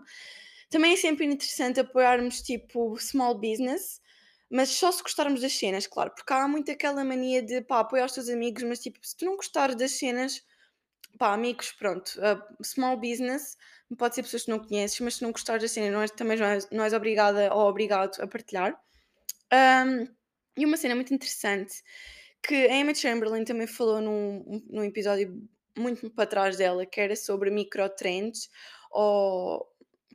Também 0.71 0.93
é 0.95 0.97
sempre 0.97 1.27
interessante 1.27 1.81
apoiarmos 1.81 2.41
tipo 2.43 2.97
small 2.99 3.35
business, 3.39 4.01
mas 4.51 4.71
só 4.71 4.91
se 4.93 5.03
gostarmos 5.03 5.41
das 5.41 5.53
cenas, 5.53 5.87
claro, 5.87 6.13
porque 6.15 6.33
há 6.33 6.47
muito 6.49 6.71
aquela 6.71 7.05
mania 7.05 7.43
de 7.43 7.61
pá, 7.63 7.81
apoiar 7.81 8.07
os 8.07 8.13
teus 8.13 8.29
amigos, 8.29 8.63
mas 8.65 8.81
tipo, 8.81 8.99
se 9.03 9.17
tu 9.17 9.25
não 9.25 9.37
gostares 9.37 9.77
das 9.77 9.93
cenas, 9.93 10.43
pá, 11.18 11.33
amigos, 11.33 11.72
pronto, 11.72 12.09
uh, 12.18 12.64
small 12.64 12.96
business, 12.96 13.57
pode 13.96 14.14
ser 14.14 14.22
pessoas 14.22 14.44
que 14.44 14.51
não 14.51 14.59
conheces, 14.59 14.98
mas 15.01 15.16
se 15.16 15.22
não 15.22 15.33
gostares 15.33 15.62
das 15.62 15.70
cenas, 15.70 15.92
não 15.92 16.03
és, 16.03 16.11
também 16.11 16.38
não 16.38 16.46
és, 16.46 16.68
não 16.70 16.85
és 16.85 16.92
obrigada 16.92 17.53
ou 17.55 17.68
obrigado 17.68 18.20
a 18.20 18.27
partilhar. 18.27 18.75
Um, 19.53 20.07
e 20.57 20.64
uma 20.64 20.77
cena 20.77 20.94
muito 20.94 21.12
interessante 21.12 21.83
que 22.42 22.55
a 22.55 22.77
Emma 22.77 22.94
Chamberlain 22.94 23.44
também 23.44 23.66
falou 23.66 24.01
num, 24.01 24.62
num 24.68 24.85
episódio 24.85 25.48
muito 25.77 26.11
para 26.11 26.27
trás 26.27 26.57
dela, 26.57 26.85
que 26.85 27.01
era 27.01 27.16
sobre 27.16 27.51
microtrends 27.51 28.48
ou 28.90 29.66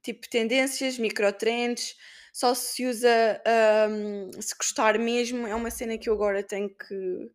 tipo 0.03 0.29
tendências, 0.29 0.97
microtrends, 0.97 1.95
só 2.33 2.53
se 2.53 2.85
usa 2.85 3.41
um, 3.89 4.41
se 4.41 4.55
gostar 4.55 4.99
mesmo. 4.99 5.47
É 5.47 5.55
uma 5.55 5.71
cena 5.71 5.97
que 5.97 6.09
eu 6.09 6.13
agora 6.13 6.43
tenho 6.43 6.69
que 6.69 7.31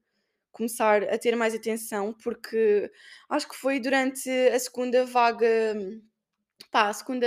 começar 0.52 1.02
a 1.04 1.18
ter 1.18 1.34
mais 1.36 1.54
atenção, 1.54 2.12
porque 2.22 2.90
acho 3.30 3.48
que 3.48 3.56
foi 3.56 3.80
durante 3.80 4.28
a 4.30 4.58
segunda 4.58 5.04
vaga, 5.06 5.48
pá, 6.70 6.88
a 6.88 6.92
segunda, 6.92 7.26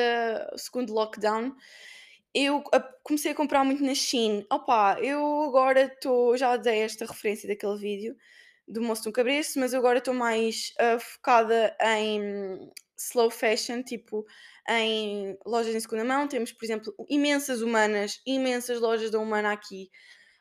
o 0.53 0.57
segundo 0.57 0.93
lockdown 0.93 1.55
eu 2.35 2.61
comecei 3.01 3.31
a 3.31 3.35
comprar 3.35 3.63
muito 3.63 3.81
na 3.83 3.95
Shein. 3.95 4.45
Opa, 4.51 4.97
eu 5.01 5.43
agora 5.43 5.83
estou 5.83 6.35
já 6.37 6.57
dei 6.57 6.81
esta 6.81 7.05
referência 7.05 7.47
daquele 7.47 7.77
vídeo 7.77 8.15
do 8.67 8.81
moço 8.81 9.07
no 9.07 9.13
cabresto, 9.13 9.59
mas 9.59 9.73
eu 9.73 9.79
agora 9.79 9.99
estou 9.99 10.13
mais, 10.13 10.73
ah, 10.79 10.99
focada 10.99 11.75
em 11.81 12.69
slow 12.97 13.31
fashion, 13.31 13.83
tipo, 13.83 14.25
em 14.69 15.37
lojas 15.45 15.75
em 15.75 15.79
segunda 15.79 16.03
mão. 16.03 16.27
Temos, 16.27 16.51
por 16.51 16.65
exemplo, 16.65 16.93
imensas 17.09 17.61
Humanas, 17.61 18.21
imensas 18.25 18.81
lojas 18.81 19.11
da 19.11 19.19
Humana 19.19 19.53
aqui. 19.53 19.89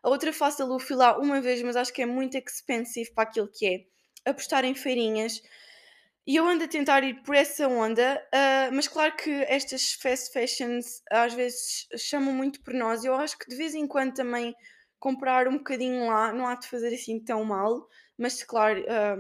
A 0.05 0.11
outra 0.11 0.35
face 0.35 0.59
da 0.59 0.67
Lu 0.67 0.79
fui 0.79 0.97
lá 0.97 1.19
uma 1.19 1.41
vez, 1.41 1.63
mas 1.63 1.77
acho 1.77 1.91
que 1.91 2.03
é 2.03 2.07
muito 2.07 2.37
expensive 2.37 3.11
para 3.15 3.25
aquilo 3.25 3.49
que 3.49 3.67
é. 3.67 4.31
Apostar 4.31 4.63
em 4.63 4.75
feirinhas. 4.75 5.41
E 6.27 6.37
eu 6.37 6.47
ando 6.47 6.65
a 6.65 6.69
tentar 6.69 7.03
ir 7.03 7.23
por 7.23 7.35
essa 7.35 7.67
onda, 7.67 8.23
ah, 8.31 8.69
mas 8.71 8.87
claro 8.87 9.17
que 9.17 9.31
estas 9.49 9.95
fast 9.95 10.31
fashions 10.31 11.03
às 11.11 11.33
vezes 11.33 11.87
chamam 11.97 12.35
muito 12.35 12.63
por 12.63 12.75
nós. 12.75 13.03
Eu 13.03 13.15
acho 13.15 13.39
que 13.39 13.49
de 13.49 13.57
vez 13.57 13.75
em 13.75 13.87
quando 13.87 14.13
também 14.13 14.55
comprar 14.99 15.49
um 15.49 15.57
bocadinho 15.57 16.07
lá 16.07 16.35
não 16.35 16.47
há 16.47 16.55
de 16.55 16.69
fazer 16.69 16.95
assim 16.95 17.19
tão 17.19 17.43
mal, 17.43 17.89
mas 18.19 18.43
claro, 18.43 18.85
ah, 18.87 19.17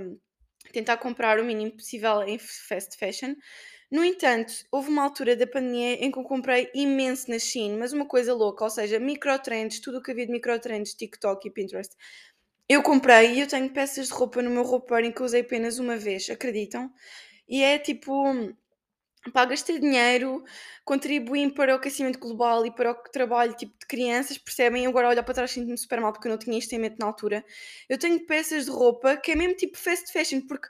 tentar 0.71 0.99
comprar 0.99 1.41
o 1.41 1.45
mínimo 1.45 1.73
possível 1.73 2.23
em 2.25 2.39
fast 2.39 2.99
fashion. 2.99 3.35
No 3.95 4.05
entanto, 4.05 4.53
houve 4.73 4.89
uma 4.89 5.05
altura 5.05 5.37
da 5.37 5.47
pandemia 5.47 6.05
em 6.05 6.11
que 6.11 6.19
eu 6.19 6.25
comprei 6.25 6.69
imenso 6.75 7.31
na 7.31 7.39
Shein, 7.39 7.77
mas 7.79 7.93
uma 7.93 8.05
coisa 8.05 8.35
louca, 8.35 8.65
ou 8.65 8.69
seja, 8.69 8.99
microtrends, 8.99 9.79
tudo 9.79 9.99
o 9.99 10.03
que 10.03 10.11
havia 10.11 10.27
de 10.27 10.33
microtrends, 10.33 10.95
TikTok 10.95 11.47
e 11.47 11.51
Pinterest. 11.53 11.95
Eu 12.69 12.83
comprei 12.83 13.35
e 13.35 13.41
eu 13.41 13.47
tenho 13.47 13.71
peças 13.73 14.09
de 14.09 14.13
roupa 14.13 14.43
no 14.43 14.51
meu 14.51 14.65
roupeiro 14.65 15.07
em 15.07 15.13
que 15.13 15.23
usei 15.23 15.43
apenas 15.43 15.79
uma 15.79 15.97
vez, 15.97 16.29
acreditam? 16.29 16.93
E 17.49 17.63
é 17.63 17.79
tipo, 17.79 18.13
pá, 19.33 19.45
gastei 19.45 19.79
dinheiro, 19.79 20.43
contribuí 20.85 21.49
para 21.53 21.73
o 21.75 21.77
aquecimento 21.77 22.19
global 22.19 22.67
e 22.67 22.75
para 22.75 22.91
o 22.91 22.95
trabalho 23.13 23.55
tipo 23.55 23.79
de 23.79 23.87
crianças, 23.87 24.37
percebem? 24.39 24.85
Eu 24.85 24.91
agora 24.91 25.09
olhar 25.09 25.23
para 25.23 25.35
trás 25.35 25.53
sinto-me 25.53 25.79
super 25.79 26.01
mal 26.01 26.13
porque 26.13 26.27
eu 26.27 26.33
não 26.33 26.39
tinha 26.39 26.59
isto 26.59 26.73
em 26.73 26.79
mente 26.79 26.99
na 26.99 27.07
altura. 27.07 27.45
Eu 27.89 27.97
tenho 27.97 28.27
peças 28.27 28.65
de 28.65 28.71
roupa 28.73 29.17
que 29.17 29.33
é 29.33 29.37
mesmo 29.37 29.55
tipo 29.55 29.79
fast 29.79 30.13
fashion, 30.13 30.41
porque 30.49 30.69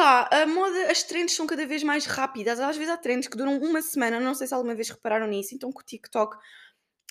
pá, 0.00 0.28
a 0.32 0.46
moda, 0.46 0.90
as 0.90 1.02
trends 1.02 1.34
são 1.34 1.46
cada 1.46 1.66
vez 1.66 1.82
mais 1.82 2.06
rápidas. 2.06 2.58
Às 2.60 2.76
vezes 2.76 2.92
há 2.92 2.96
trends 2.96 3.28
que 3.28 3.36
duram 3.36 3.58
uma 3.58 3.82
semana, 3.82 4.18
não 4.20 4.34
sei 4.34 4.46
se 4.46 4.54
alguma 4.54 4.74
vez 4.74 4.88
repararam 4.90 5.26
nisso, 5.26 5.54
então 5.54 5.70
com 5.72 5.80
o 5.80 5.84
TikTok 5.84 6.36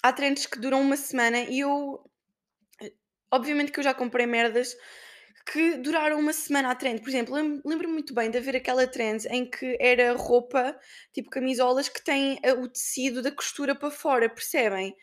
há 0.03 0.13
trends 0.13 0.45
que 0.47 0.59
duram 0.59 0.81
uma 0.81 0.97
semana 0.97 1.39
e 1.41 1.59
eu 1.61 2.03
Obviamente 3.31 3.71
que 3.71 3.79
eu 3.79 3.83
já 3.83 3.93
comprei 3.93 4.25
merdas 4.25 4.75
que 5.51 5.77
duraram 5.77 6.19
uma 6.19 6.33
semana 6.33 6.71
à 6.71 6.75
trend. 6.75 6.99
Por 7.01 7.09
exemplo, 7.09 7.33
lem- 7.33 7.61
lembro-me 7.65 7.93
muito 7.93 8.13
bem 8.13 8.29
de 8.29 8.37
haver 8.37 8.55
aquela 8.55 8.87
trend 8.87 9.25
em 9.29 9.49
que 9.49 9.77
era 9.79 10.13
roupa, 10.15 10.75
tipo 11.13 11.29
camisolas, 11.29 11.89
que 11.89 12.03
têm 12.03 12.39
eh, 12.43 12.53
o 12.53 12.67
tecido 12.67 13.21
da 13.21 13.31
costura 13.31 13.75
para 13.75 13.89
fora, 13.91 14.29
percebem? 14.29 14.95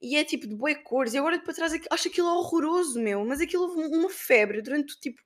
E 0.00 0.16
é 0.16 0.24
tipo 0.24 0.48
de 0.48 0.54
boas 0.56 0.76
cores. 0.84 1.14
E 1.14 1.18
agora 1.18 1.38
para 1.40 1.54
trás 1.54 1.72
acho 1.90 2.08
aquilo 2.08 2.28
horroroso, 2.28 3.00
meu. 3.00 3.24
Mas 3.24 3.40
aquilo 3.40 3.64
houve 3.64 3.80
um- 3.82 4.00
uma 4.00 4.10
febre 4.10 4.60
durante 4.62 4.98
tipo, 5.00 5.20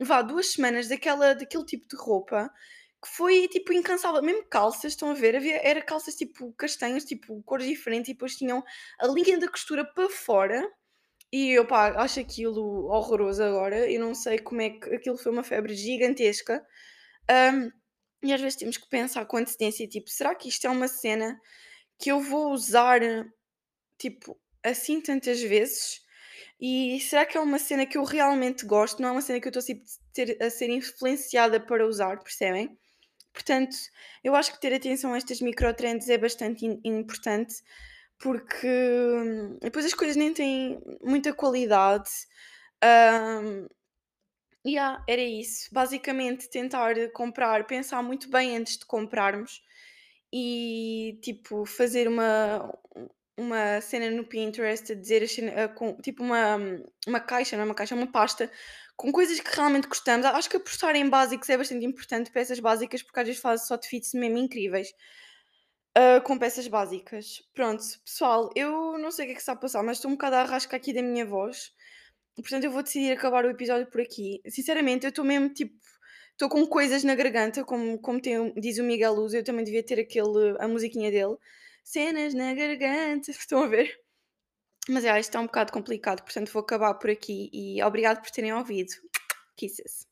vá, 0.00 0.22
duas 0.22 0.52
semanas 0.52 0.88
daquela, 0.88 1.34
daquele 1.34 1.64
tipo 1.64 1.86
de 1.88 1.96
roupa 1.96 2.50
que 3.02 3.08
foi 3.08 3.48
tipo 3.48 3.72
incansável. 3.72 4.22
Mesmo 4.22 4.44
calças, 4.48 4.92
estão 4.92 5.10
a 5.10 5.14
ver? 5.14 5.36
Havia, 5.36 5.60
era 5.66 5.82
calças 5.82 6.14
tipo 6.16 6.52
castanhas, 6.54 7.04
tipo 7.04 7.42
cores 7.44 7.66
diferentes, 7.66 8.10
e 8.10 8.12
depois 8.14 8.36
tinham 8.36 8.62
a 9.00 9.06
linha 9.06 9.38
da 9.38 9.48
costura 9.48 9.84
para 9.84 10.08
fora 10.10 10.62
e 11.32 11.50
eu, 11.52 11.66
pá, 11.66 11.92
acho 12.02 12.20
aquilo 12.20 12.86
horroroso 12.88 13.42
agora. 13.42 13.90
Eu 13.90 14.00
não 14.00 14.14
sei 14.14 14.38
como 14.38 14.60
é 14.62 14.70
que 14.70 14.94
aquilo 14.94 15.16
foi 15.18 15.32
uma 15.32 15.44
febre 15.44 15.74
gigantesca. 15.74 16.64
Hum, 17.30 17.70
e 18.22 18.32
às 18.32 18.40
vezes 18.40 18.58
temos 18.58 18.76
que 18.76 18.88
pensar 18.88 19.24
com 19.26 19.36
antecedência, 19.38 19.88
tipo, 19.88 20.10
será 20.10 20.34
que 20.34 20.48
isto 20.48 20.66
é 20.66 20.70
uma 20.70 20.88
cena 20.88 21.40
que 21.98 22.10
eu 22.10 22.20
vou 22.20 22.52
usar, 22.52 23.00
tipo, 23.98 24.38
assim 24.64 25.00
tantas 25.00 25.40
vezes? 25.40 26.00
E 26.60 27.00
será 27.00 27.24
que 27.24 27.38
é 27.38 27.40
uma 27.40 27.58
cena 27.58 27.86
que 27.86 27.96
eu 27.96 28.04
realmente 28.04 28.66
gosto? 28.66 29.00
Não 29.00 29.08
é 29.08 29.12
uma 29.12 29.22
cena 29.22 29.40
que 29.40 29.48
eu 29.48 29.52
estou 29.58 29.76
a 30.40 30.50
ser 30.50 30.68
influenciada 30.68 31.58
para 31.58 31.86
usar, 31.86 32.18
percebem? 32.22 32.78
Portanto, 33.32 33.74
eu 34.22 34.34
acho 34.34 34.52
que 34.52 34.60
ter 34.60 34.74
atenção 34.74 35.14
a 35.14 35.16
estas 35.16 35.40
microtrends 35.40 36.08
é 36.08 36.18
bastante 36.18 36.66
importante 36.84 37.54
porque 38.18 38.66
hum, 38.66 39.58
depois 39.62 39.86
as 39.86 39.94
coisas 39.94 40.16
nem 40.16 40.34
têm 40.34 40.80
muita 41.02 41.32
qualidade. 41.32 42.10
E 44.64 44.72
yeah, 44.72 45.02
era 45.08 45.22
isso. 45.22 45.68
Basicamente, 45.72 46.50
tentar 46.50 46.94
comprar, 47.12 47.66
pensar 47.66 48.02
muito 48.02 48.28
bem 48.30 48.56
antes 48.56 48.76
de 48.78 48.84
comprarmos 48.84 49.62
e 50.32 51.18
tipo 51.22 51.64
fazer 51.64 52.06
uma, 52.06 52.70
uma 53.40 53.80
cena 53.80 54.10
no 54.10 54.24
Pinterest 54.24 54.92
a 54.92 54.94
dizer 54.94 55.26
cena- 55.28 55.64
a 55.64 55.68
com- 55.68 55.96
tipo 56.02 56.22
uma, 56.22 56.56
uma 57.06 57.20
caixa, 57.20 57.56
não 57.56 57.62
é 57.62 57.66
uma 57.66 57.74
caixa, 57.74 57.94
é 57.94 57.98
uma 57.98 58.10
pasta 58.10 58.50
com 58.96 59.10
coisas 59.12 59.40
que 59.40 59.56
realmente 59.56 59.88
gostamos. 59.88 60.26
Acho 60.26 60.50
que 60.50 60.56
apostar 60.56 60.94
em 60.96 61.08
básicos 61.08 61.48
é 61.48 61.56
bastante 61.56 61.84
importante, 61.86 62.30
peças 62.30 62.60
básicas, 62.60 63.02
porque 63.02 63.20
às 63.20 63.26
vezes 63.26 63.42
faz 63.42 63.66
só 63.66 63.76
defeats 63.76 64.12
mesmo 64.14 64.38
incríveis. 64.38 64.92
Ah, 65.94 66.20
com 66.20 66.38
peças 66.38 66.66
básicas. 66.68 67.42
Pronto, 67.54 67.82
pessoal, 68.04 68.50
eu 68.54 68.98
não 68.98 69.10
sei 69.10 69.24
o 69.24 69.28
que 69.28 69.32
é 69.32 69.34
que 69.34 69.40
está 69.40 69.52
a 69.52 69.56
passar, 69.56 69.82
mas 69.82 69.96
estou 69.98 70.10
um 70.10 70.14
bocado 70.14 70.36
à 70.36 70.44
rasca 70.44 70.76
aqui 70.76 70.92
da 70.92 71.02
minha 71.02 71.26
voz. 71.26 71.72
Portanto, 72.36 72.64
eu 72.64 72.70
vou 72.70 72.82
decidir 72.82 73.12
acabar 73.12 73.44
o 73.44 73.50
episódio 73.50 73.86
por 73.90 74.00
aqui. 74.00 74.40
Sinceramente, 74.48 75.04
eu 75.04 75.10
estou 75.10 75.24
mesmo 75.24 75.48
tipo. 75.52 75.74
estou 76.32 76.48
com 76.48 76.66
coisas 76.66 77.04
na 77.04 77.14
garganta, 77.14 77.64
como, 77.64 77.98
como 77.98 78.20
tem, 78.20 78.52
diz 78.54 78.78
o 78.78 78.84
Miguel 78.84 79.14
Luz, 79.14 79.34
eu 79.34 79.44
também 79.44 79.64
devia 79.64 79.82
ter 79.82 80.00
aquele, 80.00 80.56
a 80.58 80.68
musiquinha 80.68 81.10
dele. 81.10 81.36
Cenas 81.82 82.34
na 82.34 82.54
garganta, 82.54 83.30
estão 83.32 83.64
a 83.64 83.66
ver? 83.66 83.98
Mas 84.88 85.04
é, 85.04 85.10
isto 85.10 85.30
está 85.30 85.40
um 85.40 85.46
bocado 85.46 85.72
complicado, 85.72 86.22
portanto 86.22 86.52
vou 86.52 86.62
acabar 86.62 86.94
por 86.94 87.10
aqui 87.10 87.50
e 87.52 87.82
obrigado 87.82 88.22
por 88.22 88.30
terem 88.30 88.52
ouvido. 88.52 88.92
Kisses. 89.56 90.08